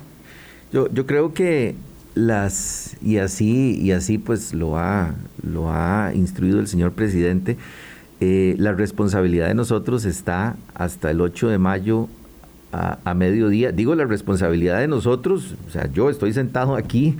[0.71, 1.75] Yo, yo creo que
[2.15, 7.57] las, y así, y así pues lo ha, lo ha instruido el señor presidente,
[8.19, 12.07] eh, la responsabilidad de nosotros está hasta el 8 de mayo
[12.71, 13.71] a, mediodía.
[13.71, 17.17] Digo la responsabilidad de nosotros, o sea, yo estoy sentado aquí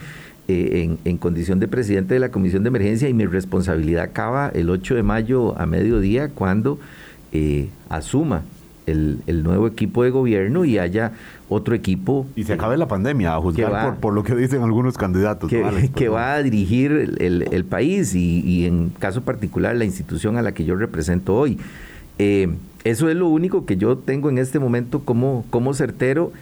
[0.51, 4.69] eh, en, condición de presidente de la Comisión de Emergencia y mi responsabilidad acaba el
[4.69, 6.79] 8 de mayo a mediodía cuando
[7.31, 8.43] eh, asuma
[8.85, 11.13] el, nuevo equipo de gobierno y haya
[11.47, 12.27] otro equipo.
[12.35, 15.49] Y se acabe la pandemia, a juzgar por, lo que dicen algunos candidatos.
[15.49, 20.65] Que, va a dirigir el, país y, en caso particular la institución a la que
[20.65, 21.57] yo represento hoy.
[22.19, 22.49] Eh,
[22.83, 26.33] eso es lo único que yo tengo en este momento como, como certero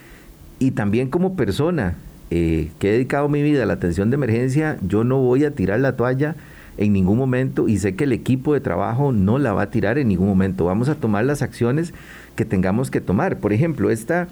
[0.58, 1.95] y también como persona
[2.31, 5.51] eh, que he dedicado mi vida a la atención de emergencia, yo no voy a
[5.51, 6.35] tirar la toalla
[6.77, 9.97] en ningún momento y sé que el equipo de trabajo no la va a tirar
[9.97, 10.65] en ningún momento.
[10.65, 11.93] Vamos a tomar las acciones
[12.35, 13.39] que tengamos que tomar.
[13.39, 14.27] Por ejemplo, esta,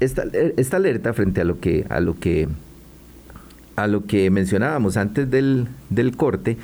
[0.00, 0.24] esta,
[0.56, 2.48] esta alerta frente a lo que, a lo que,
[3.76, 6.56] a lo que mencionábamos antes del, del corte,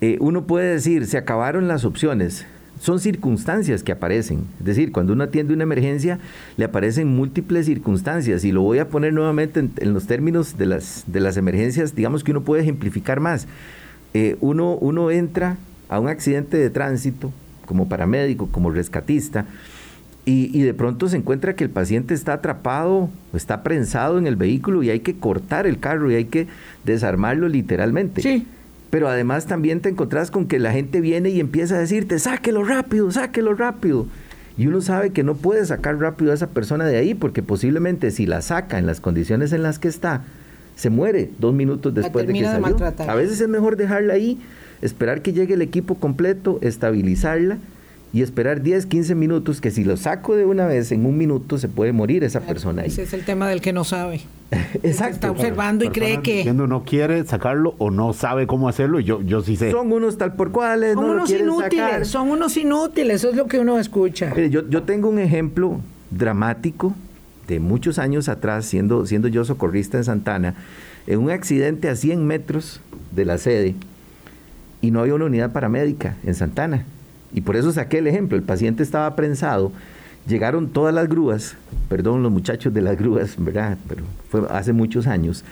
[0.00, 2.46] eh, uno puede decir, se acabaron las opciones
[2.80, 4.44] son circunstancias que aparecen.
[4.58, 6.18] Es decir, cuando uno atiende una emergencia,
[6.56, 8.42] le aparecen múltiples circunstancias.
[8.42, 12.24] Y lo voy a poner nuevamente en, los términos de las, de las emergencias, digamos
[12.24, 13.46] que uno puede ejemplificar más.
[14.14, 15.58] Eh, uno, uno entra
[15.90, 17.30] a un accidente de tránsito
[17.66, 19.44] como paramédico, como rescatista,
[20.24, 24.36] y, y, de pronto se encuentra que el paciente está atrapado está prensado en el
[24.36, 26.46] vehículo y hay que cortar el carro y hay que
[26.84, 28.20] desarmarlo literalmente.
[28.20, 28.46] Sí
[28.90, 32.64] pero además también te encontrás con que la gente viene y empieza a decirte, sáquelo
[32.64, 34.06] rápido, sáquelo rápido.
[34.58, 38.10] Y uno sabe que no puede sacar rápido a esa persona de ahí porque posiblemente
[38.10, 40.22] si la saca en las condiciones en las que está,
[40.74, 42.76] se muere dos minutos después de que salió.
[42.98, 44.38] a veces es mejor dejarla ahí,
[44.82, 47.58] esperar que llegue el equipo completo, estabilizarla
[48.12, 51.58] y esperar 10, 15 minutos, que si lo saco de una vez, en un minuto
[51.58, 52.88] se puede morir esa persona ahí.
[52.88, 54.22] Ese es el tema del que no sabe.
[54.82, 55.14] Exacto.
[55.14, 56.38] Está observando y cree que...
[56.38, 59.70] Diciendo no quiere sacarlo o no sabe cómo hacerlo, yo, yo sí sé.
[59.70, 63.46] Son unos tal por cuales, son no unos inútiles, Son unos inútiles, eso es lo
[63.46, 64.34] que uno escucha.
[64.34, 66.94] yo, yo tengo un ejemplo dramático
[67.46, 70.54] de muchos años atrás, siendo, siendo yo socorrista en Santana,
[71.06, 72.80] en un accidente a 100 metros
[73.12, 73.76] de la sede
[74.80, 76.84] y no había una unidad paramédica en Santana
[77.32, 78.36] y por eso saqué el ejemplo.
[78.36, 79.72] El paciente estaba prensado,
[80.26, 81.56] llegaron todas las grúas,
[81.88, 83.78] perdón los muchachos de las grúas, ¿verdad?
[83.88, 85.44] Pero fue hace muchos años.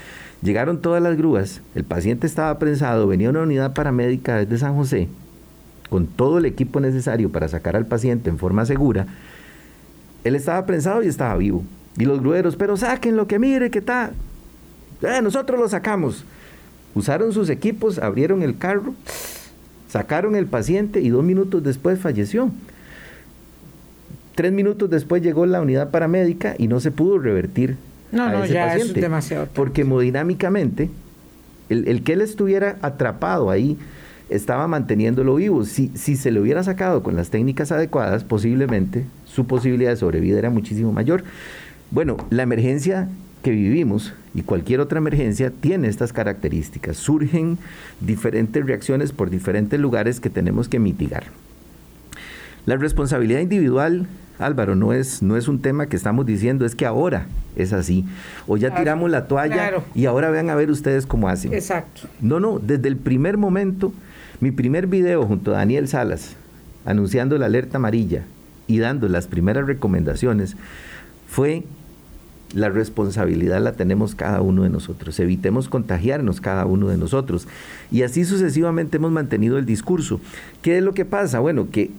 [0.43, 5.09] Llegaron todas las grúas, el paciente estaba prensado, venía una unidad paramédica desde San José,
[5.91, 9.07] con todo el equipo necesario para sacar al paciente en forma segura.
[10.23, 11.65] Él estaba prensado y estaba vivo.
[11.97, 14.13] Y los grueros, pero saquen lo que mire, que está.
[15.03, 16.25] Eh, nosotros lo sacamos.
[16.95, 18.95] Usaron sus equipos, abrieron el carro
[19.89, 22.51] Sacaron el paciente y dos minutos después falleció.
[24.35, 27.77] Tres minutos después llegó la unidad paramédica y no se pudo revertir.
[28.13, 29.49] No, no, ya es demasiado.
[29.53, 30.91] Porque hemodinámicamente,
[31.69, 33.77] el, que él estuviera atrapado ahí
[34.29, 35.65] estaba manteniéndolo vivo.
[35.65, 40.39] Si, si se le hubiera sacado con las técnicas adecuadas, posiblemente su posibilidad de sobrevida
[40.39, 41.25] era muchísimo mayor.
[41.91, 43.09] Bueno, la emergencia
[43.43, 46.97] que vivimos y cualquier otra emergencia tiene estas características.
[46.97, 47.59] Surgen
[48.01, 51.25] diferentes reacciones por diferentes lugares que tenemos que mitigar.
[52.65, 54.07] La responsabilidad individual,
[54.39, 58.05] Álvaro, no es, no es un tema que estamos diciendo, es que ahora es así.
[58.47, 61.53] O ya tiramos la toalla y ahora vean a ver ustedes cómo hacen.
[61.53, 62.03] Exacto.
[62.21, 63.93] No, no, desde el primer momento,
[64.39, 66.37] mi primer video junto a Daniel Salas,
[66.85, 68.23] anunciando la alerta amarilla
[68.69, 70.57] y dando las primeras recomendaciones,
[71.27, 71.65] fue
[72.55, 75.19] la responsabilidad la tenemos cada uno de nosotros.
[75.21, 77.47] Evitemos contagiarnos cada uno de nosotros.
[77.91, 80.21] Y así sucesivamente hemos mantenido el discurso.
[80.63, 81.41] ¿Qué es lo que pasa?
[81.41, 81.91] Bueno, que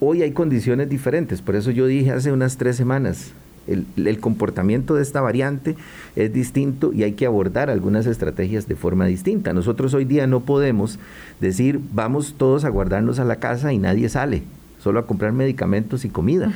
[0.00, 1.42] hoy hay condiciones diferentes.
[1.42, 3.32] Por eso yo dije hace unas tres semanas,
[3.66, 5.76] el, comportamiento de esta variante
[6.14, 9.52] es distinto y hay que abordar algunas estrategias de forma distinta.
[9.52, 10.98] Nosotros hoy día no podemos
[11.40, 14.42] decir vamos todos a guardarnos a la casa y nadie sale,
[14.78, 16.52] solo a comprar medicamentos y comida,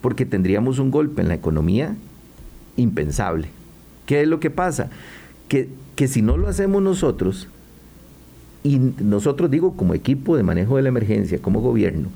[0.00, 1.96] porque tendríamos un golpe en la economía
[2.76, 3.48] impensable.
[4.06, 4.90] ¿Qué es lo que pasa?
[5.48, 7.48] Que, que si no lo hacemos nosotros,
[8.62, 12.08] y nosotros digo como equipo de manejo de la emergencia, como gobierno,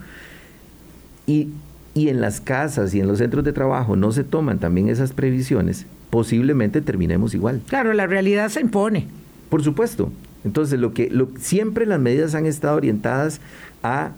[1.26, 1.48] y,
[1.94, 5.12] y en las casas y en los centros de trabajo no se toman también esas
[5.12, 7.60] previsiones, posiblemente terminemos igual.
[7.68, 9.06] Claro, la realidad se impone.
[9.50, 10.10] Por supuesto.
[10.44, 13.40] Entonces, lo que lo, siempre las medidas han estado orientadas
[13.82, 14.12] a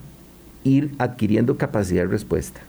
[0.64, 2.60] ir adquiriendo capacidad de respuesta.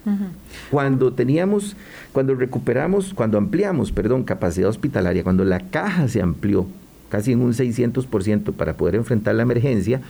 [0.70, 1.76] Cuando teníamos,
[2.14, 6.68] cuando recuperamos, cuando ampliamos, perdón, capacidad hospitalaria, cuando la caja se amplió
[7.10, 10.02] casi en un 600% para poder enfrentar la emergencia,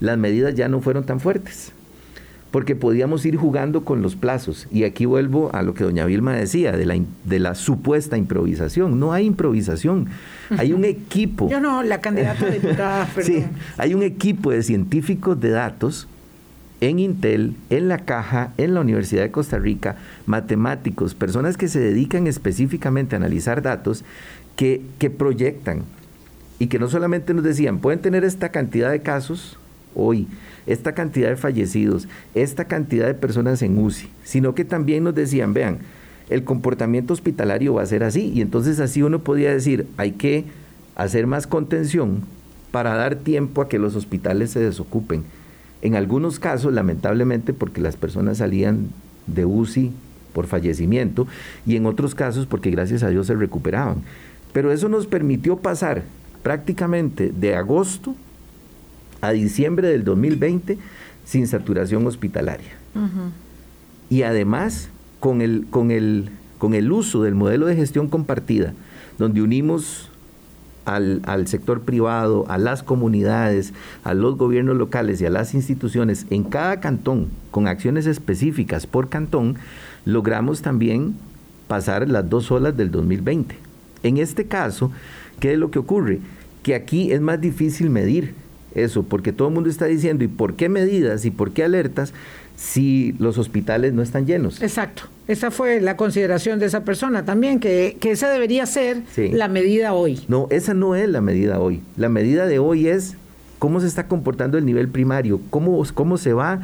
[0.00, 1.72] las medidas ya no fueron tan fuertes
[2.56, 4.66] porque podíamos ir jugando con los plazos.
[4.70, 8.98] Y aquí vuelvo a lo que doña Vilma decía, de la, de la supuesta improvisación.
[8.98, 10.06] No hay improvisación,
[10.56, 11.50] hay un equipo.
[11.50, 13.32] Yo no, la candidata diputada, perdón.
[13.32, 13.44] Sí,
[13.76, 16.08] hay un equipo de científicos de datos
[16.80, 21.80] en Intel, en la Caja, en la Universidad de Costa Rica, matemáticos, personas que se
[21.80, 24.04] dedican específicamente a analizar datos,
[24.56, 25.82] que, que proyectan
[26.58, 29.58] y que no solamente nos decían, pueden tener esta cantidad de casos
[29.94, 30.26] hoy,
[30.66, 35.54] esta cantidad de fallecidos, esta cantidad de personas en UCI, sino que también nos decían,
[35.54, 35.78] vean,
[36.28, 38.32] el comportamiento hospitalario va a ser así.
[38.34, 40.44] Y entonces así uno podía decir, hay que
[40.94, 42.22] hacer más contención
[42.70, 45.24] para dar tiempo a que los hospitales se desocupen.
[45.86, 48.88] En algunos casos, lamentablemente, porque las personas salían
[49.28, 49.92] de UCI
[50.32, 51.28] por fallecimiento
[51.64, 53.98] y en otros casos porque gracias a Dios se recuperaban.
[54.52, 56.02] Pero eso nos permitió pasar
[56.42, 58.16] prácticamente de agosto
[59.20, 60.76] a diciembre del 2020
[61.24, 62.72] sin saturación hospitalaria.
[64.10, 64.88] Y además,
[65.20, 68.74] con el, con, el, con el uso del modelo de gestión compartida,
[69.18, 70.10] donde unimos
[70.86, 76.26] al, al, sector privado, a las comunidades, a los gobiernos locales y a las instituciones
[76.30, 79.56] en cada cantón, con acciones específicas por cantón,
[80.06, 81.14] logramos también
[81.68, 83.56] pasar las dos olas del 2020.
[84.02, 84.90] En este caso,
[85.40, 86.20] ¿qué es lo que ocurre?
[86.62, 88.34] Que aquí es más difícil medir
[88.74, 92.12] eso, porque todo el mundo está diciendo, ¿y por qué medidas y por qué alertas
[92.56, 94.62] si los hospitales no están llenos?
[94.62, 95.04] Exacto.
[95.28, 99.92] Esa fue la consideración de esa persona también, que, que esa debería ser la medida
[99.92, 100.24] hoy.
[100.28, 101.82] No, esa no es la medida hoy.
[101.96, 103.16] La medida de hoy es
[103.58, 106.60] cómo se está comportando el nivel primario, cómo, cómo, se, va,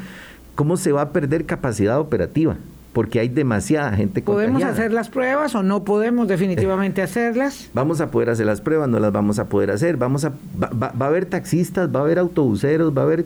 [0.55, 2.57] cómo se va a perder capacidad operativa
[2.93, 7.71] porque hay demasiada gente ¿Podemos hacer las pruebas o no podemos definitivamente hacerlas?
[7.73, 9.97] Vamos a poder hacer las pruebas, no las vamos a poder hacer.
[9.97, 13.25] Vamos a, va, a haber taxistas, va a haber autobuseros, va a haber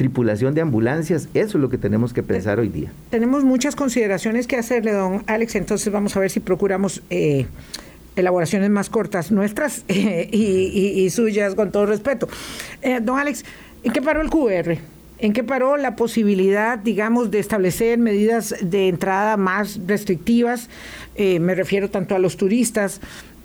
[0.00, 1.28] tripulación de ambulancias.
[1.34, 2.90] Eso es lo que tenemos que pensar hoy día.
[3.10, 7.44] Tenemos muchas consideraciones que hacerle, don Alex, entonces vamos a ver si procuramos eh,
[8.16, 12.30] elaboraciones más cortas nuestras eh, y, suyas, con todo respeto.
[12.80, 13.44] Eh, don Alex,
[13.82, 14.78] ¿en qué paró el QR?
[15.18, 20.70] ¿En qué paró la posibilidad, digamos, de establecer medidas de entrada más restrictivas?
[21.18, 23.02] Me refiero tanto a los turistas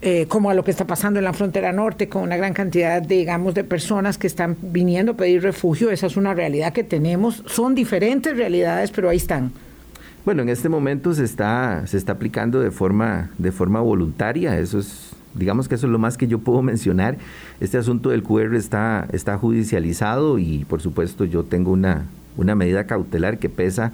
[0.08, 3.02] eh, como a lo que está pasando en la frontera norte, con una gran cantidad,
[3.02, 5.90] digamos, de personas que están viniendo a pedir refugio.
[5.90, 7.42] Esa es una realidad que tenemos.
[7.48, 9.52] Son diferentes realidades, pero ahí están.
[10.24, 14.60] Bueno, en este momento se está, se está aplicando de forma, de forma voluntaria.
[14.60, 17.18] Eso es digamos que eso es lo más que yo puedo mencionar.
[17.60, 22.06] Este asunto del QR está, está judicializado y por supuesto yo tengo una,
[22.38, 23.92] una medida cautelar que pesa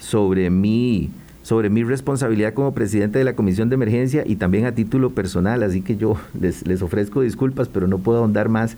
[0.00, 1.10] sobre mi,
[1.42, 5.62] sobre mi responsabilidad como presidente de la Comisión de Emergencia y también a título personal,
[5.62, 8.76] así que yo les, les ofrezco disculpas, pero no puedo ahondar más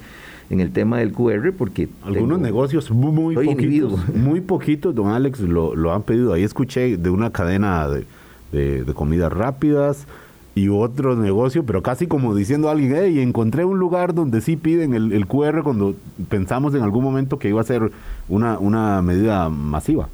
[0.50, 1.88] en el tema del QR porque...
[2.02, 6.32] Algunos negocios muy, poquitos, muy poquitos, don Alex, lo, lo, han pedido.
[6.32, 8.04] Ahí escuché de una cadena de,
[8.52, 10.06] de, de comidas rápidas,
[10.54, 14.56] y otro negocio, pero casi como diciendo a alguien, hey, encontré un lugar donde sí
[14.56, 15.96] piden el, QR cuando
[16.28, 17.90] pensamos en algún momento que iba a ser
[18.28, 20.08] una, una medida masiva.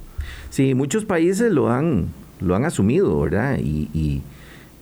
[0.49, 2.07] Sí, muchos países lo han,
[2.41, 3.59] lo han asumido, ¿verdad?
[3.59, 4.23] Y,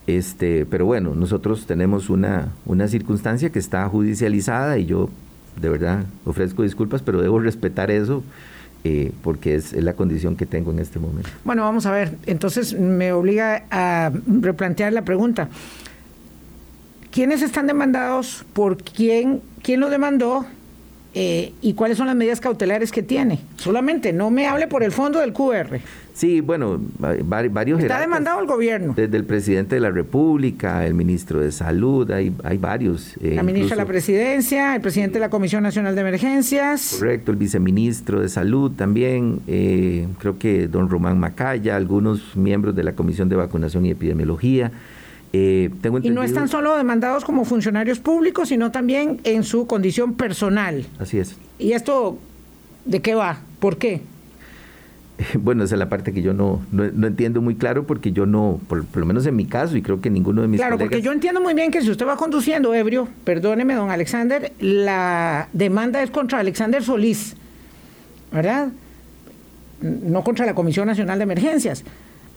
[0.07, 5.11] este, pero bueno, nosotros tenemos una, una circunstancia que está judicializada y yo
[5.61, 8.23] de verdad ofrezco disculpas, pero debo respetar eso
[8.85, 11.29] eh, porque es, la condición que tengo en este momento.
[11.45, 15.49] Bueno, vamos a ver, entonces me obliga a replantear la pregunta.
[17.11, 18.45] ¿Quiénes están demandados?
[18.53, 19.43] ¿Por quién?
[19.63, 20.47] ¿Quién lo demandó?
[21.15, 23.41] Eh, ¿Y cuáles son las medidas cautelares que tiene?
[23.57, 25.81] Solamente no me hable por el fondo del QR.
[26.13, 27.81] Sí, bueno, varios...
[27.81, 28.93] Está demandado el gobierno.
[28.97, 33.17] Desde el presidente de la República, el ministro de Salud, hay, hay varios.
[33.23, 36.97] Eh, la ministra de la Presidencia, el presidente de la Comisión Nacional de Emergencias.
[36.99, 42.83] Correcto, el viceministro de Salud también, eh, creo que don Román Macaya, algunos miembros de
[42.83, 44.73] la Comisión de Vacunación y Epidemiología.
[45.33, 50.15] Eh, tengo y no están solo demandados como funcionarios públicos, sino también en su condición
[50.15, 50.87] personal.
[50.99, 51.37] Así es.
[51.59, 52.19] ¿Y esto
[52.85, 53.41] de qué va?
[53.61, 54.03] ¿Por qué?
[55.35, 58.61] Bueno, esa es la parte que yo no, no, entiendo muy claro porque yo no,
[58.69, 61.11] por, lo menos en mi caso, y creo que ninguno de mis Claro, porque yo
[61.11, 66.11] entiendo muy bien que si usted va conduciendo ebrio, perdóneme, don Alexander, la demanda es
[66.11, 67.35] contra Alexander Solís,
[68.31, 68.69] ¿verdad?
[69.81, 71.85] no contra la Comisión Nacional de Emergencias.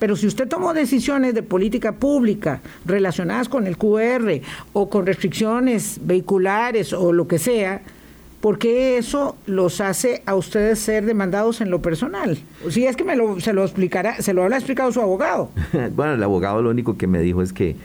[0.02, 4.42] Pero si usted tomó decisiones de política pública relacionadas con el QR
[4.74, 7.84] o con restricciones vehiculares o lo que sea,
[8.42, 12.40] ¿por qué eso los hace a ustedes ser demandados en lo personal?
[12.72, 15.52] Si es que me lo, se lo explicará, se lo habrá explicado su abogado.
[15.96, 17.76] bueno, el abogado lo único que me dijo es que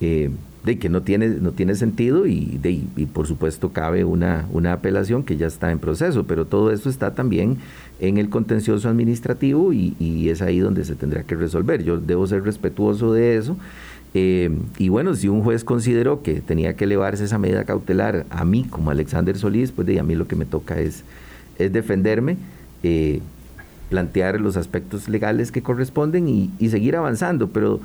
[0.00, 0.30] eh,
[0.64, 4.72] de que no tiene, no tiene sentido y, de, y por supuesto cabe una, una
[4.72, 7.58] apelación que ya está en proceso, pero todo eso está también
[8.02, 11.82] en el contencioso administrativo y, es ahí donde se tendrá que resolver.
[11.84, 13.56] Yo debo ser respetuoso de eso.
[14.14, 18.44] Eh, y bueno, si un juez consideró que tenía que elevarse esa medida cautelar a
[18.44, 21.04] mí como Alexander Solís, pues de a mí lo que me toca es,
[21.58, 22.36] es defenderme,
[22.82, 23.20] eh,
[23.88, 27.48] plantear los aspectos legales que corresponden y, y seguir avanzando.
[27.48, 27.80] Pero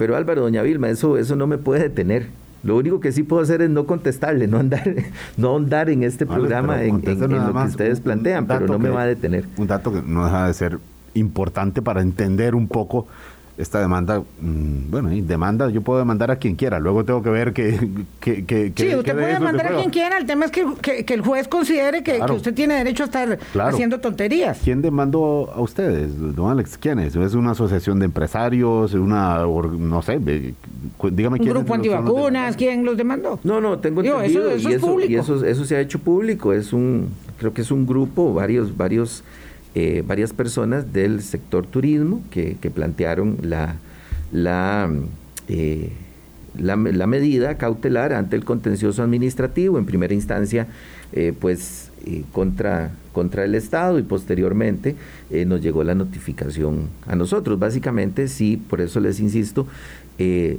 [0.00, 2.28] pero Álvaro, doña Vilma, eso, eso no me puede detener.
[2.62, 4.94] Lo único que sí puedo hacer es no contestarle, no andar,
[5.36, 9.06] no andar en este programa en, lo que ustedes plantean, pero no me va a
[9.06, 9.46] detener.
[9.56, 10.78] Un dato que no deja de ser
[11.14, 13.06] importante para entender un poco
[13.60, 17.30] esta demanda, mm, bueno, y demanda, yo puedo demandar a quien quiera, luego tengo que
[17.30, 17.78] ver que...
[18.20, 22.02] que, sí, usted puede demandar a quien quiera, el tema es que, el juez considere
[22.02, 24.60] que, usted tiene derecho a estar haciendo tonterías.
[24.62, 26.78] ¿Quién demandó a ustedes, don Alex?
[26.78, 27.16] ¿Quién es?
[27.16, 28.94] ¿Es una asociación de empresarios?
[28.94, 32.56] una no sé, dígame quién ¿Un grupo antivacunas?
[32.56, 33.38] ¿Quién los demandó?
[33.44, 36.72] No, no, tengo entendido, eso, y, eso, y eso, eso se ha hecho público, es
[36.72, 39.22] un, creo que es un grupo, varios, varios
[39.76, 43.76] eh, varias personas del sector turismo que, plantearon la,
[45.46, 45.90] eh,
[46.58, 50.66] la, la, medida cautelar ante el contencioso administrativo, en primera instancia,
[51.12, 51.92] eh, pues
[52.32, 54.96] contra, contra el Estado y posteriormente
[55.46, 57.58] nos llegó la notificación a nosotros.
[57.58, 59.66] Básicamente, sí, por eso les insisto,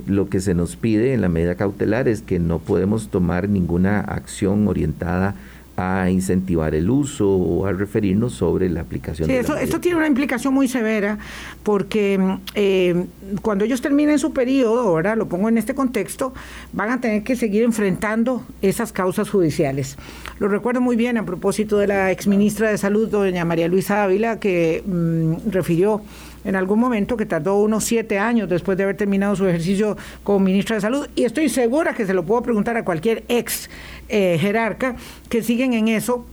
[0.05, 4.01] lo que se nos pide en la medida cautelar es que no podemos tomar ninguna
[4.01, 5.35] acción orientada
[5.81, 9.27] a incentivar el uso o a referirnos sobre la aplicación.
[9.27, 11.17] Sí, eso, esto tiene una implicación muy severa
[11.63, 12.19] porque
[12.55, 13.05] eh,
[13.41, 16.33] cuando ellos terminen su periodo, ahora lo pongo en este contexto,
[16.73, 19.97] van a tener que seguir enfrentando esas causas judiciales.
[20.39, 24.39] Lo recuerdo muy bien a propósito de la exministra de Salud, doña María Luisa Ávila,
[24.39, 26.01] que mm, refirió
[26.43, 30.39] en algún momento que tardó unos siete años después de haber terminado su ejercicio como
[30.39, 31.07] ministra de Salud.
[31.15, 33.69] Y estoy segura que se lo puedo preguntar a cualquier ex
[34.09, 34.95] eh, jerarca
[35.29, 36.25] que siguen en eso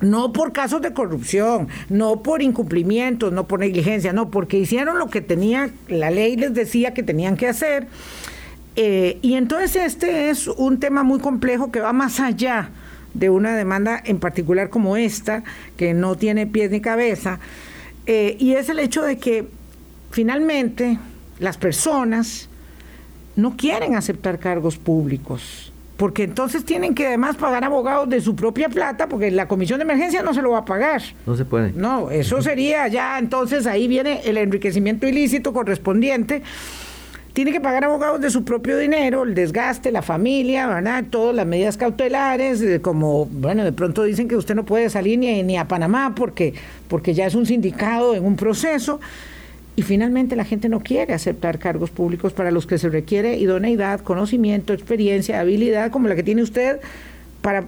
[0.00, 5.08] no por casos de corrupción, no por incumplimientos, no por negligencia, no, porque hicieron lo
[5.08, 7.86] que tenía, la ley les decía que tenían que hacer.
[8.76, 12.68] Eh, y entonces este es un tema muy complejo que va más allá
[13.14, 15.42] de una demanda en particular como esta,
[15.78, 17.40] que no tiene pies ni cabeza,
[18.06, 19.46] eh, y es el hecho de que
[20.10, 20.98] finalmente
[21.38, 22.48] las personas
[23.34, 28.68] no quieren aceptar cargos públicos porque entonces tienen que además pagar abogados de su propia
[28.68, 31.02] plata, porque la comisión de emergencia no se lo va a pagar.
[31.24, 31.72] No se puede.
[31.72, 36.42] No, eso sería ya, entonces ahí viene el enriquecimiento ilícito correspondiente.
[37.36, 41.04] Tiene que pagar abogados de su propio dinero, el desgaste, la familia, ¿verdad?
[41.10, 45.18] Todas las medidas cautelares, eh, como, bueno, de pronto dicen que usted no puede salir
[45.18, 46.54] ni, ni a Panamá porque,
[46.88, 49.00] porque ya es un sindicado en un proceso.
[49.76, 54.00] Y finalmente la gente no quiere aceptar cargos públicos para los que se requiere idoneidad,
[54.00, 56.80] conocimiento, experiencia, habilidad como la que tiene usted
[57.42, 57.64] para,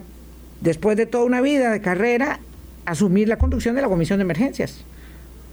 [0.62, 2.41] después de toda una vida de carrera,
[2.87, 4.83] asumir la conducción de la Comisión de Emergencias.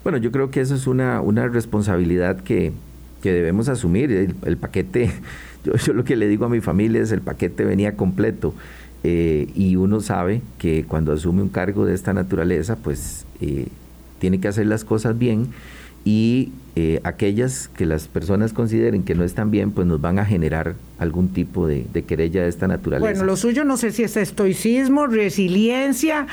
[0.04, 2.72] Bueno, yo creo que eso es una, una responsabilidad que,
[3.32, 4.34] debemos asumir.
[4.44, 5.10] El, paquete,
[5.64, 8.54] yo, lo que le digo a mi familia es el paquete venía completo.
[9.04, 13.68] Eh, y uno sabe que cuando asume un cargo de esta naturaleza, pues eh,
[14.18, 15.48] tiene que hacer las cosas bien
[16.06, 20.24] y eh, aquellas que las personas consideren que no están bien, pues nos van a
[20.24, 23.10] generar algún tipo de, querella de esta naturaleza.
[23.10, 26.28] Bueno, lo suyo no sé si es estoicismo, resiliencia,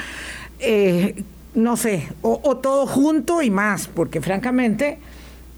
[0.59, 1.23] eh,
[1.55, 4.99] no sé, o, todo junto y más, porque francamente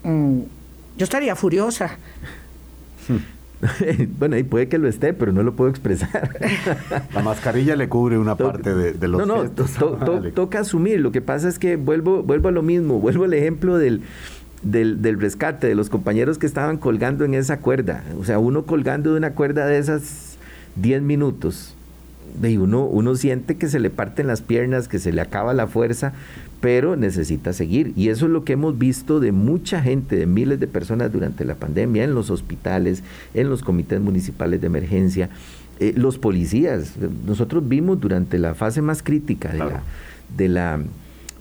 [0.03, 0.39] mm,
[0.97, 1.97] yo estaría furiosa.
[4.19, 6.29] bueno, y puede que lo esté, pero no lo puedo expresar.
[7.13, 10.99] La mascarilla le cubre una parte de, los No, no, toca asumir.
[10.99, 14.01] Lo que pasa es que vuelvo, vuelvo a lo mismo, vuelvo al ejemplo del,
[14.61, 18.03] del, rescate, de los compañeros que estaban colgando en esa cuerda.
[18.19, 20.37] O sea, uno colgando de una cuerda de esas
[20.75, 21.75] 10 minutos.
[22.43, 25.67] Y uno, uno siente que se le parten las piernas, que se le acaba la
[25.67, 26.11] fuerza,
[26.65, 27.93] pero necesita seguir.
[27.95, 31.45] Y eso es lo que hemos visto de mucha gente, de miles de personas durante
[31.45, 33.03] la pandemia, en los hospitales,
[33.35, 35.29] en los comités municipales de emergencia,
[35.79, 36.93] eh, los policías.
[37.23, 39.83] Nosotros vimos durante la fase más crítica de la...
[40.35, 40.81] De la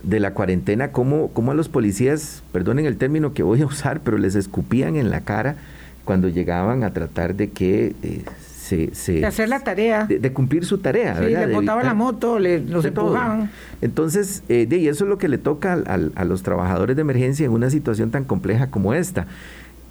[0.03, 4.03] de la cuarentena, cómo, cómo, a los policías, perdonen el término que voy a usar,
[4.05, 5.57] pero les escupían en la cara
[6.05, 8.22] cuando llegaban a tratar de que eh,
[8.70, 10.06] de hacer la tarea.
[10.06, 11.18] De, cumplir su tarea.
[11.18, 13.50] Sí, le botaban la moto, le, los empujaban.
[13.80, 17.52] Entonces, eh, y eso es lo que le toca a, los trabajadores de emergencia en
[17.52, 19.26] una situación tan compleja como esta.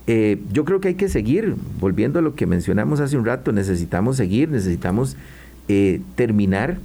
[0.07, 3.51] Eh, yo creo que hay que seguir, volviendo a lo que mencionamos hace un rato,
[3.51, 5.15] necesitamos seguir, necesitamos
[5.67, 6.77] eh, terminar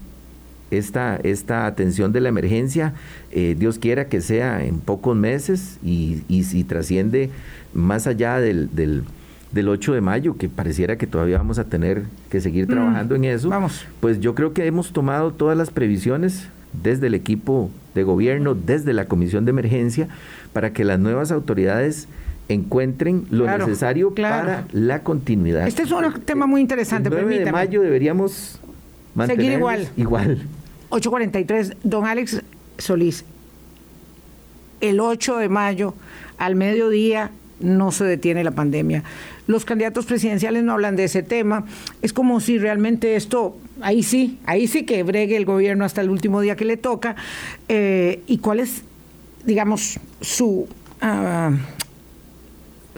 [0.71, 2.93] esta, esta atención de la emergencia,
[3.33, 7.31] Dios quiera que sea en pocos meses y, y si trasciende
[7.73, 9.05] más allá del, del
[9.53, 13.15] del 8 de mayo, que pareciera que todavía vamos a tener que seguir mm, trabajando
[13.15, 13.87] en eso, vamos.
[14.01, 16.49] pues yo creo que hemos tomado todas las previsiones
[16.83, 20.09] desde el equipo de gobierno, desde la comisión de emergencia,
[20.53, 22.09] para que las nuevas autoridades
[22.49, 25.67] encuentren lo necesario para la continuidad.
[25.67, 27.09] Este es un tema muy interesante.
[27.09, 28.61] El 9 de mayo deberíamos
[29.27, 29.89] seguir igual.
[29.97, 30.43] Igual.
[30.91, 32.43] 8.43, don Alex
[32.79, 33.25] Solís,
[34.81, 35.95] el 8 de mayo
[36.39, 37.31] al mediodía
[37.61, 39.05] no se detiene la pandemia.
[39.47, 41.65] Los candidatos presidenciales no hablan de ese tema.
[42.03, 46.11] Es como si realmente esto, ahí sí, ahí sí que bregue el gobierno hasta el
[46.11, 47.17] último día que le toca.
[47.69, 48.83] Eh, ¿Y cuál es,
[49.45, 50.69] digamos, su...
[51.01, 51.53] Ah,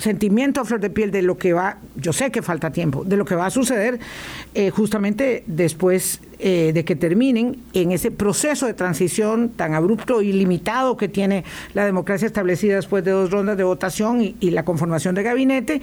[0.00, 3.16] sentimiento a flor de piel de lo que va, yo sé que falta tiempo, de
[3.16, 4.00] lo que va a suceder
[4.54, 10.32] eh, justamente después eh, de que terminen en ese proceso de transición tan abrupto y
[10.32, 11.44] limitado que tiene
[11.74, 15.80] la democracia establecida después de dos rondas de votación y, la conformación de gabinete,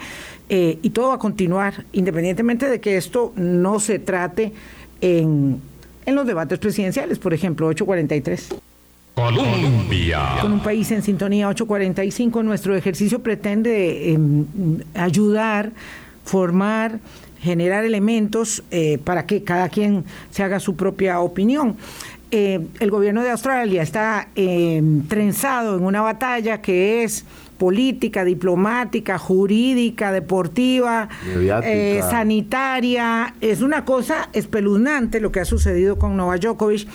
[0.50, 4.52] eh, y todo va a continuar, independientemente de que esto no se trate
[5.00, 5.62] en,
[6.06, 8.67] en los debates presidenciales, por ejemplo, 843.
[9.18, 10.38] Colombia.
[10.42, 14.46] Con un país en sintonía 845, nuestro ejercicio pretende em,
[14.94, 15.72] ayudar,
[16.24, 17.00] formar,
[17.40, 21.78] generar elementos eh, para que cada quien se haga su propia opinión.
[22.30, 27.26] Eh, el gobierno de Australia está em, trenzado en una batalla que es
[27.58, 31.10] política, diplomática, jurídica, deportiva,
[31.64, 33.34] eh, sanitaria.
[33.42, 36.88] Es una cosa espeluznante lo que ha sucedido con Novak Djokovic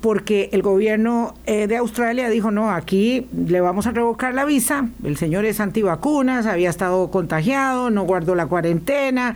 [0.00, 4.88] porque el gobierno eh, de Australia dijo, no, aquí le vamos a revocar la visa,
[5.04, 9.34] el señor es antivacunas, había estado contagiado, no guardó la cuarentena,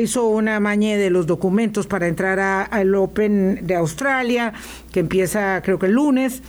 [0.00, 2.40] hizo una mañe de los documentos para entrar
[2.70, 4.52] al Open de Australia,
[4.92, 6.42] que empieza creo que el lunes.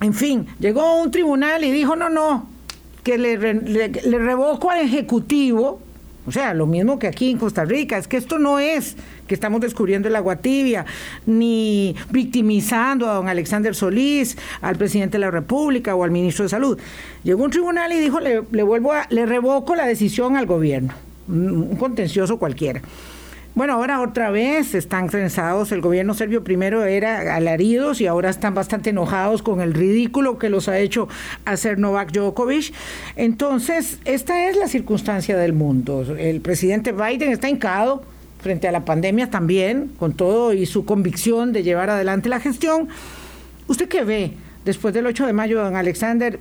[0.00, 2.48] En fin, llegó un tribunal y dijo, no, no,
[3.04, 5.80] que le, le revoco al Ejecutivo,
[6.26, 8.96] o sea, lo mismo que aquí en Costa Rica, es que esto no es
[9.26, 10.86] que estamos descubriendo el agua tibia,
[11.26, 16.48] ni victimizando a don Alexander Solís, al presidente de la República o al ministro de
[16.48, 16.78] Salud.
[17.24, 20.94] Llegó un tribunal y dijo, le, vuelvo a, le revoco la decisión al gobierno,
[21.28, 22.82] un contencioso cualquiera.
[23.54, 25.72] Bueno, ahora otra vez están trenzados.
[25.72, 30.48] El gobierno serbio primero era alaridos y ahora están bastante enojados con el ridículo que
[30.48, 31.06] los ha hecho
[31.44, 32.72] hacer Novak Djokovic.
[33.14, 36.16] Entonces, esta es la circunstancia del mundo.
[36.16, 38.02] El presidente Biden está hincado
[38.40, 42.88] frente a la pandemia también, con todo y su convicción de llevar adelante la gestión.
[43.68, 44.32] ¿Usted qué ve
[44.64, 46.38] después del 8 de mayo, don Alexander?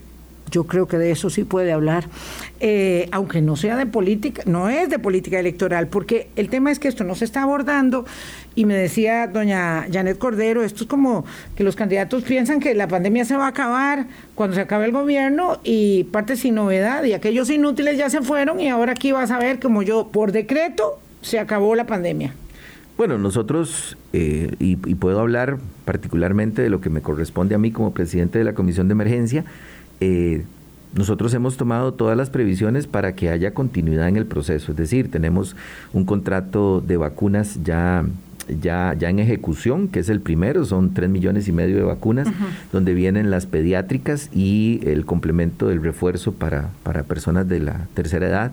[0.51, 2.05] Yo creo que de eso sí puede hablar,
[2.59, 6.79] eh, aunque no sea de política, no es de política electoral, porque el tema es
[6.79, 8.05] que esto no se está abordando
[8.53, 11.25] y me decía doña Janet Cordero, esto es como
[11.55, 14.91] que los candidatos piensan que la pandemia se va a acabar cuando se acabe el
[14.91, 19.31] gobierno y parte sin novedad y aquellos inútiles ya se fueron y ahora aquí vas
[19.31, 22.33] a ver como yo por decreto se acabó la pandemia.
[22.97, 27.93] Bueno, nosotros, eh, y, puedo hablar particularmente de lo que me corresponde a mí como
[27.93, 29.43] presidente de la Comisión de Emergencia,
[30.01, 30.43] eh,
[30.93, 34.71] nosotros hemos tomado todas las previsiones para que haya continuidad en el proceso.
[34.71, 35.55] Es decir, tenemos
[35.93, 38.03] un contrato de vacunas ya
[38.59, 42.27] ya, ya en ejecución, que es el primero, son tres millones y medio de vacunas,
[42.71, 48.27] donde vienen las pediátricas y el complemento del refuerzo para, para personas de la tercera
[48.27, 48.51] edad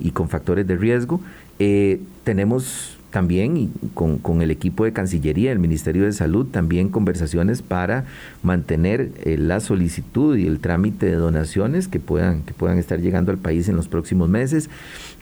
[0.00, 1.20] y con factores de riesgo.
[1.58, 7.62] Eh, tenemos también con, con, el equipo de Cancillería, el Ministerio de Salud, también conversaciones
[7.62, 8.04] para
[8.42, 13.32] mantener eh, la solicitud y el trámite de donaciones que puedan, que puedan estar llegando
[13.32, 14.68] al país en los próximos meses.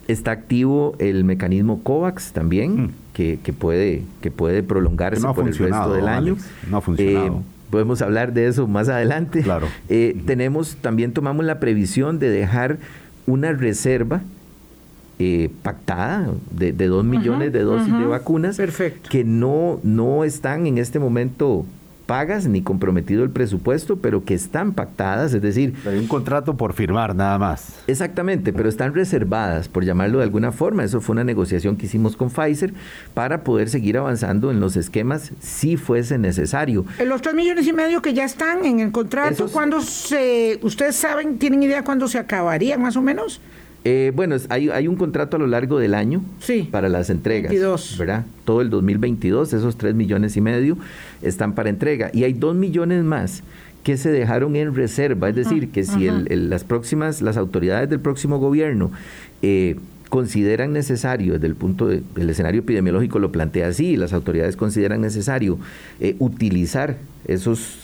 [0.09, 2.91] Está activo el mecanismo COVAX también, mm.
[3.13, 6.37] que, que, puede, que puede prolongarse por el resto del año.
[6.69, 7.27] no ha funcionado.
[7.27, 9.43] Eh, podemos hablar de eso más adelante.
[9.43, 9.69] Claro.
[9.87, 12.79] tenemos, también tomamos la previsión de dejar
[13.29, 14.21] una reserva
[15.19, 18.61] eh, pactada de, de 2 millones de dosis de vacunas
[19.09, 21.65] que no, no están en este momento
[22.07, 25.75] pagas ni comprometido el presupuesto, pero que están pactadas, es decir...
[25.87, 27.81] Hay un contrato por firmar nada más.
[27.87, 30.85] Exactamente, pero están reservadas, por llamarlo de alguna forma.
[30.85, 32.75] Eso fue una negociación que hicimos con Pfizer
[33.15, 36.85] para poder seguir avanzando en los esquemas si fuese necesario.
[37.05, 40.59] Los 3 millones y medio que ya están en el contrato, ¿cuándo se...
[40.63, 43.41] ¿Ustedes saben, tienen idea cuándo se acabaría más o menos?
[43.85, 47.51] Eh, bueno, hay, hay, un contrato a lo largo del año sí, para las entregas,
[47.51, 47.99] 22.
[47.99, 48.25] ¿verdad?
[48.47, 50.79] Todo el 2022, esos 3 millones y medio
[51.21, 52.11] están para entrega.
[52.15, 53.43] Y hay 2 millones más
[53.83, 57.91] que se dejaron en reserva, es decir, que si el, el, las próximas, las autoridades
[57.91, 58.91] del próximo gobierno
[59.43, 59.77] eh,
[60.09, 65.03] consideran necesario, desde el punto de, del escenario epidemiológico lo plantea así, las autoridades consideran
[65.03, 65.59] necesario
[66.01, 67.84] eh, utilizar esos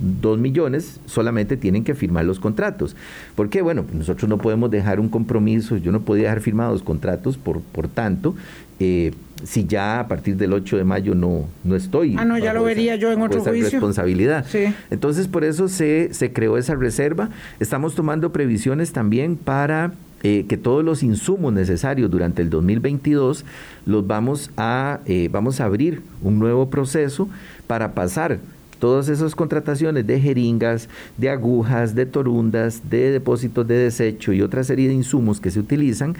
[0.00, 2.96] dos millones, solamente tienen que firmar los contratos.
[3.36, 3.62] ¿Por qué?
[3.62, 7.60] Bueno, pues nosotros no podemos dejar un compromiso, yo no podía dejar firmados contratos, por,
[7.60, 8.34] por tanto,
[8.78, 9.12] eh,
[9.44, 12.16] si ya a partir del 8 de mayo no, no estoy.
[12.18, 13.70] Ah, no, ya lo vería esa, yo en otro esa juicio.
[13.70, 14.46] responsabilidad.
[14.48, 14.74] Sí.
[14.90, 17.30] Entonces, por eso se, se creó esa reserva.
[17.58, 19.92] Estamos tomando previsiones también para
[20.22, 23.46] eh, que todos los insumos necesarios durante el 2022
[23.86, 27.28] los vamos a, eh, vamos a abrir un nuevo proceso
[27.66, 28.38] para pasar
[28.80, 34.64] todas esas contrataciones de jeringas, de agujas, de torundas, de depósitos de desecho y otra
[34.64, 36.16] serie de insumos que se utilizan,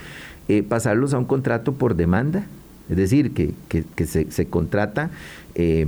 [0.48, 2.46] eh, pasarlos a un contrato por demanda,
[2.88, 5.10] es decir, que, que, se, contrata
[5.54, 5.86] eh,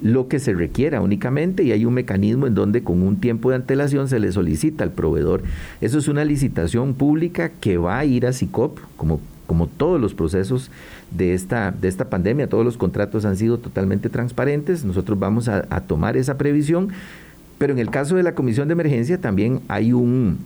[0.00, 3.56] lo que se requiera únicamente y hay un mecanismo en donde con un tiempo de
[3.56, 5.42] antelación se le solicita al proveedor.
[5.80, 10.14] Eso es una licitación pública que va a ir a SICOP, como, como todos los
[10.14, 10.70] procesos
[11.16, 15.66] de esta, de esta pandemia, todos los contratos han sido totalmente transparentes, nosotros vamos a,
[15.70, 16.88] a tomar esa previsión,
[17.58, 20.38] pero en el caso de la comisión de emergencia también hay un,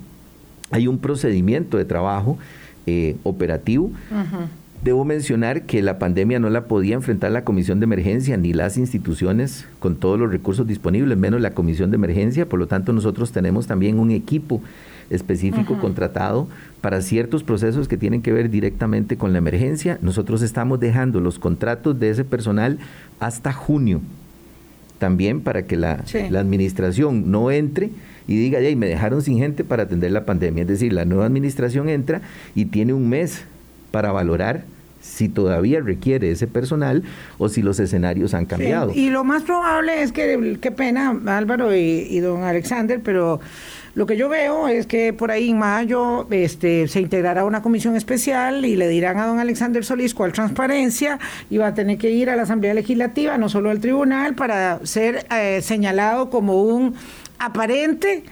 [0.70, 2.38] hay un procedimiento de trabajo
[2.86, 3.86] eh, operativo.
[3.86, 4.46] Uh -huh.
[4.84, 8.76] Debo mencionar que la pandemia no la podía enfrentar la Comisión de Emergencia ni las
[8.76, 12.48] instituciones con todos los recursos disponibles, menos la Comisión de Emergencia.
[12.48, 14.62] Por lo tanto, nosotros tenemos también un equipo
[15.10, 16.48] específico contratado
[16.80, 19.98] para ciertos procesos que tienen que ver directamente con la emergencia.
[20.02, 22.78] Nosotros estamos dejando los contratos de ese personal
[23.20, 24.00] hasta junio,
[24.98, 26.28] también para que la, sí.
[26.30, 27.90] la administración no entre
[28.28, 30.62] y diga, hey, me dejaron sin gente para atender la pandemia.
[30.62, 32.22] Es decir, la nueva administración entra
[32.54, 33.44] y tiene un mes
[33.90, 34.64] para valorar
[35.00, 37.04] si todavía requiere ese personal
[37.38, 38.92] o si los escenarios han cambiado.
[38.92, 43.40] Sí, y lo más probable es que, qué pena Álvaro y, y, don Alexander, pero
[43.96, 47.96] lo que yo veo es que por ahí en mayo este, se integrará una comisión
[47.96, 51.18] especial y le dirán a don Alexander Solís cuál transparencia
[51.48, 54.84] y va a tener que ir a la Asamblea Legislativa, no solo al tribunal, para
[54.84, 56.94] ser eh, señalado como un
[57.38, 58.22] aparente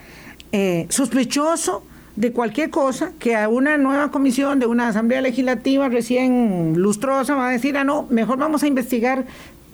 [0.52, 1.82] eh, sospechoso
[2.14, 7.48] de cualquier cosa que a una nueva comisión de una asamblea legislativa recién lustrosa va
[7.48, 9.24] a decir, ah, no, mejor vamos a investigar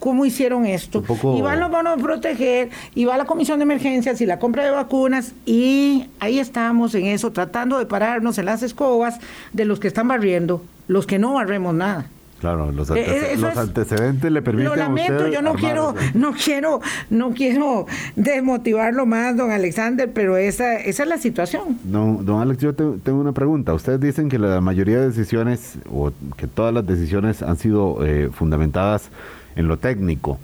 [0.00, 1.02] cómo hicieron esto.
[1.02, 1.36] Poco...
[1.36, 4.64] Y van los bonos de proteger, y va la comisión de emergencias y la compra
[4.64, 9.20] de vacunas, y ahí estamos en eso, tratando de pararnos en las escobas
[9.52, 12.06] de los que están barriendo, los que no barremos nada.
[12.40, 14.70] Claro, los, antece eh, los es, antecedentes le permiten.
[14.70, 16.80] Lo lamento, yo no quiero, no quiero,
[17.10, 17.86] no quiero
[18.16, 21.78] desmotivarlo más, don Alexander, pero esa, esa es la situación.
[21.84, 23.74] No, don Alex, yo te, tengo una pregunta.
[23.74, 28.30] Ustedes dicen que la mayoría de decisiones, o que todas las decisiones han sido eh,
[28.32, 29.10] fundamentadas
[29.56, 30.38] en lo técnico.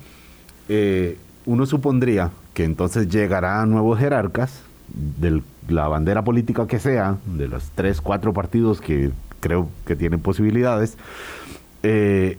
[0.69, 7.47] Eh, uno supondría que entonces llegarán nuevos jerarcas de la bandera política que sea, de
[7.47, 10.97] los tres, cuatro partidos que creo que tienen posibilidades
[11.83, 12.37] eh,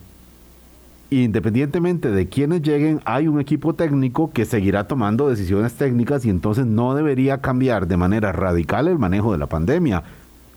[1.10, 6.66] independientemente de quienes lleguen, hay un equipo técnico que seguirá tomando decisiones técnicas y entonces
[6.66, 10.02] no debería cambiar de manera radical el manejo de la pandemia.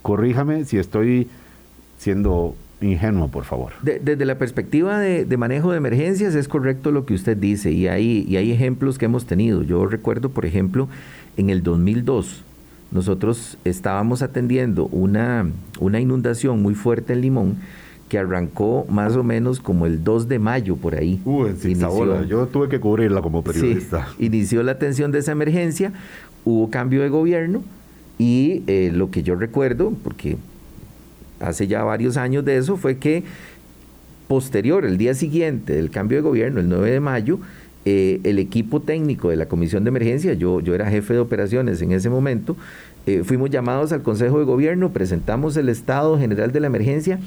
[0.01, 1.29] Corríjame si estoy
[1.97, 3.73] siendo ingenuo, por favor.
[3.81, 7.71] De, desde la perspectiva de, de, manejo de emergencias es correcto lo que usted dice
[7.71, 9.63] y hay, y hay ejemplos que hemos tenido.
[9.63, 10.87] Yo recuerdo, por ejemplo,
[11.37, 12.43] en el 2002
[12.91, 17.55] nosotros estábamos atendiendo una, una inundación muy fuerte en Limón
[18.09, 21.21] que arrancó más o menos como el 2 de mayo por ahí.
[21.23, 24.07] Uh, en inició, yo tuve que cubrirla como periodista.
[24.17, 25.93] Sí, inició la atención de esa emergencia,
[26.43, 27.63] hubo cambio de gobierno
[28.17, 30.35] y eh, lo que yo recuerdo, porque
[31.41, 33.23] hace ya varios años de eso, fue que
[34.27, 37.39] posterior, el día siguiente del cambio de gobierno, el 9 de mayo,
[37.83, 41.81] eh, el equipo técnico de la Comisión de Emergencia, yo, yo era jefe de operaciones
[41.81, 42.55] en ese momento,
[43.07, 47.19] eh, fuimos llamados al Consejo de Gobierno, presentamos el estado general de la emergencia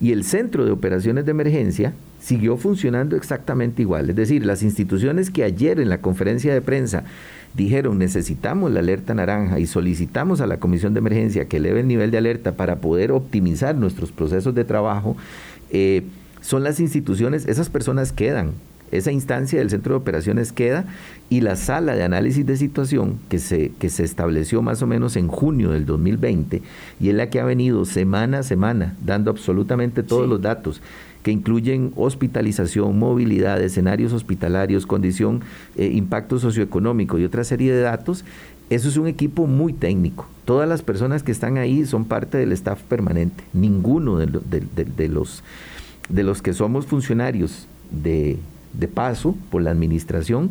[0.00, 4.10] y el Centro de Operaciones de Emergencia siguió funcionando exactamente igual.
[4.10, 7.04] Es decir, las instituciones que ayer en la conferencia de prensa
[7.54, 11.88] dijeron necesitamos la alerta naranja y solicitamos a la Comisión de Emergencia que eleve el
[11.88, 15.16] nivel de alerta para poder optimizar nuestros procesos de trabajo,
[15.70, 16.04] eh,
[16.40, 18.52] son las instituciones, esas personas quedan,
[18.92, 20.84] esa instancia del centro de operaciones queda
[21.28, 25.16] y la sala de análisis de situación que se, que se estableció más o menos
[25.16, 26.62] en junio del 2020
[26.98, 30.30] y es la que ha venido semana a semana dando absolutamente todos sí.
[30.30, 30.82] los datos
[31.22, 35.42] que incluyen hospitalización, movilidad, escenarios hospitalarios, condición,
[35.76, 38.24] eh, impacto socioeconómico y otra serie de datos,
[38.70, 40.28] Eso es un equipo muy técnico.
[40.44, 43.42] Todas las personas que están ahí son parte del staff permanente.
[43.52, 44.28] Ninguno de,
[45.08, 45.42] los,
[46.08, 48.38] de los que somos funcionarios de,
[48.72, 50.50] de paso por la administración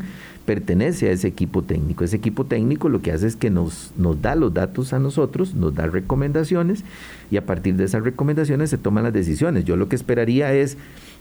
[0.49, 2.03] pertenece a ese equipo técnico.
[2.03, 5.53] Ese equipo técnico lo que hace es que nos, nos da los datos a nosotros,
[5.53, 6.83] nos da recomendaciones
[7.29, 9.63] y a partir de esas recomendaciones se toman las decisiones.
[9.63, 10.75] Yo lo que esperaría es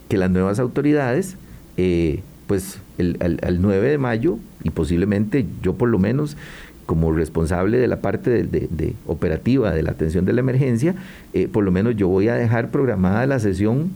[0.09, 1.37] que las nuevas autoridades,
[1.76, 6.39] eh, pues el, al, 9 de mayo y posiblemente yo por lo menos
[6.87, 10.95] como responsable de la parte de, operativa de la atención de la emergencia,
[11.35, 13.91] eh, por lo menos yo voy a dejar programada la sesión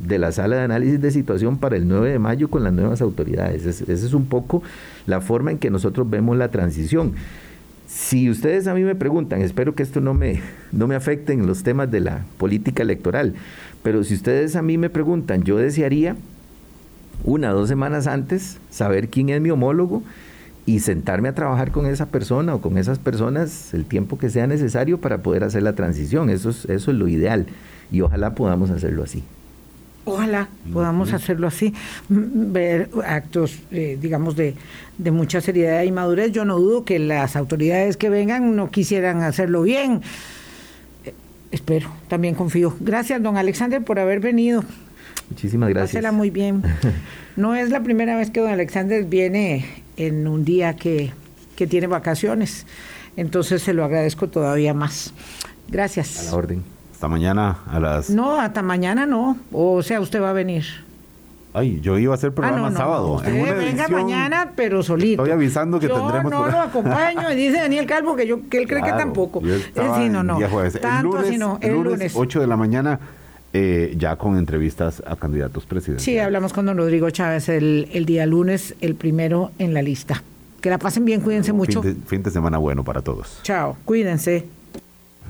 [0.00, 3.00] de la sala de análisis de situación para el 9 de mayo con las nuevas
[3.00, 3.66] autoridades.
[3.66, 4.62] Esa es un poco
[5.06, 7.12] la forma en que nosotros vemos la transición.
[7.86, 10.40] Si ustedes a mí me preguntan, espero que esto no me,
[10.72, 13.34] no me afecte en los temas de la política electoral,
[13.82, 16.16] pero si ustedes a mí me preguntan, yo desearía
[17.24, 20.02] una o dos semanas antes saber quién es mi homólogo
[20.66, 24.46] y sentarme a trabajar con esa persona o con esas personas el tiempo que sea
[24.46, 26.30] necesario para poder hacer la transición.
[26.30, 27.46] Eso es, eso es lo ideal
[27.90, 29.24] y ojalá podamos hacerlo así.
[30.04, 31.74] Ojalá podamos hacerlo así,
[32.08, 34.54] ver actos, eh, digamos, de,
[34.96, 36.32] de, mucha seriedad y madurez.
[36.32, 40.00] Yo no dudo que las autoridades que vengan no quisieran hacerlo bien.
[41.04, 41.14] Eh,
[41.50, 42.74] espero, también confío.
[42.80, 44.64] Gracias, don Alexander, por haber venido.
[45.28, 45.90] Muchísimas gracias.
[45.90, 46.62] Pásela muy bien.
[47.36, 49.64] No es la primera vez que don Alexander viene
[49.96, 51.12] en un día que,
[51.56, 52.66] que tiene vacaciones,
[53.16, 55.14] entonces se lo agradezco todavía más.
[55.68, 56.18] Gracias.
[56.20, 56.62] A la orden.
[57.00, 58.10] Hasta mañana a las...
[58.10, 59.38] No, hasta mañana no.
[59.52, 60.66] O sea, usted va a venir.
[61.54, 63.12] Ay, yo iba a hacer programa ah, sábado.
[63.14, 65.22] Usted venga mañana, pero solito.
[65.22, 66.30] Estoy avisando que yo tendremos.
[66.30, 69.40] No lo acompaño y dice Daniel Calvo que yo que él cree que tampoco.
[69.40, 70.38] sí, no, no.
[70.82, 71.58] Tanto el lunes, no.
[71.62, 73.00] El lunes, 8 de la mañana.
[73.54, 76.04] Eh, ya con entrevistas a candidatos presidenciales.
[76.04, 80.22] Sí, hablamos con don Rodrigo Chávez el, el día lunes, el primero en la lista.
[80.60, 81.82] Que la pasen bien, cuídense mucho.
[82.04, 83.40] fin de semana bueno para todos.
[83.42, 84.59] Chao, cuídense.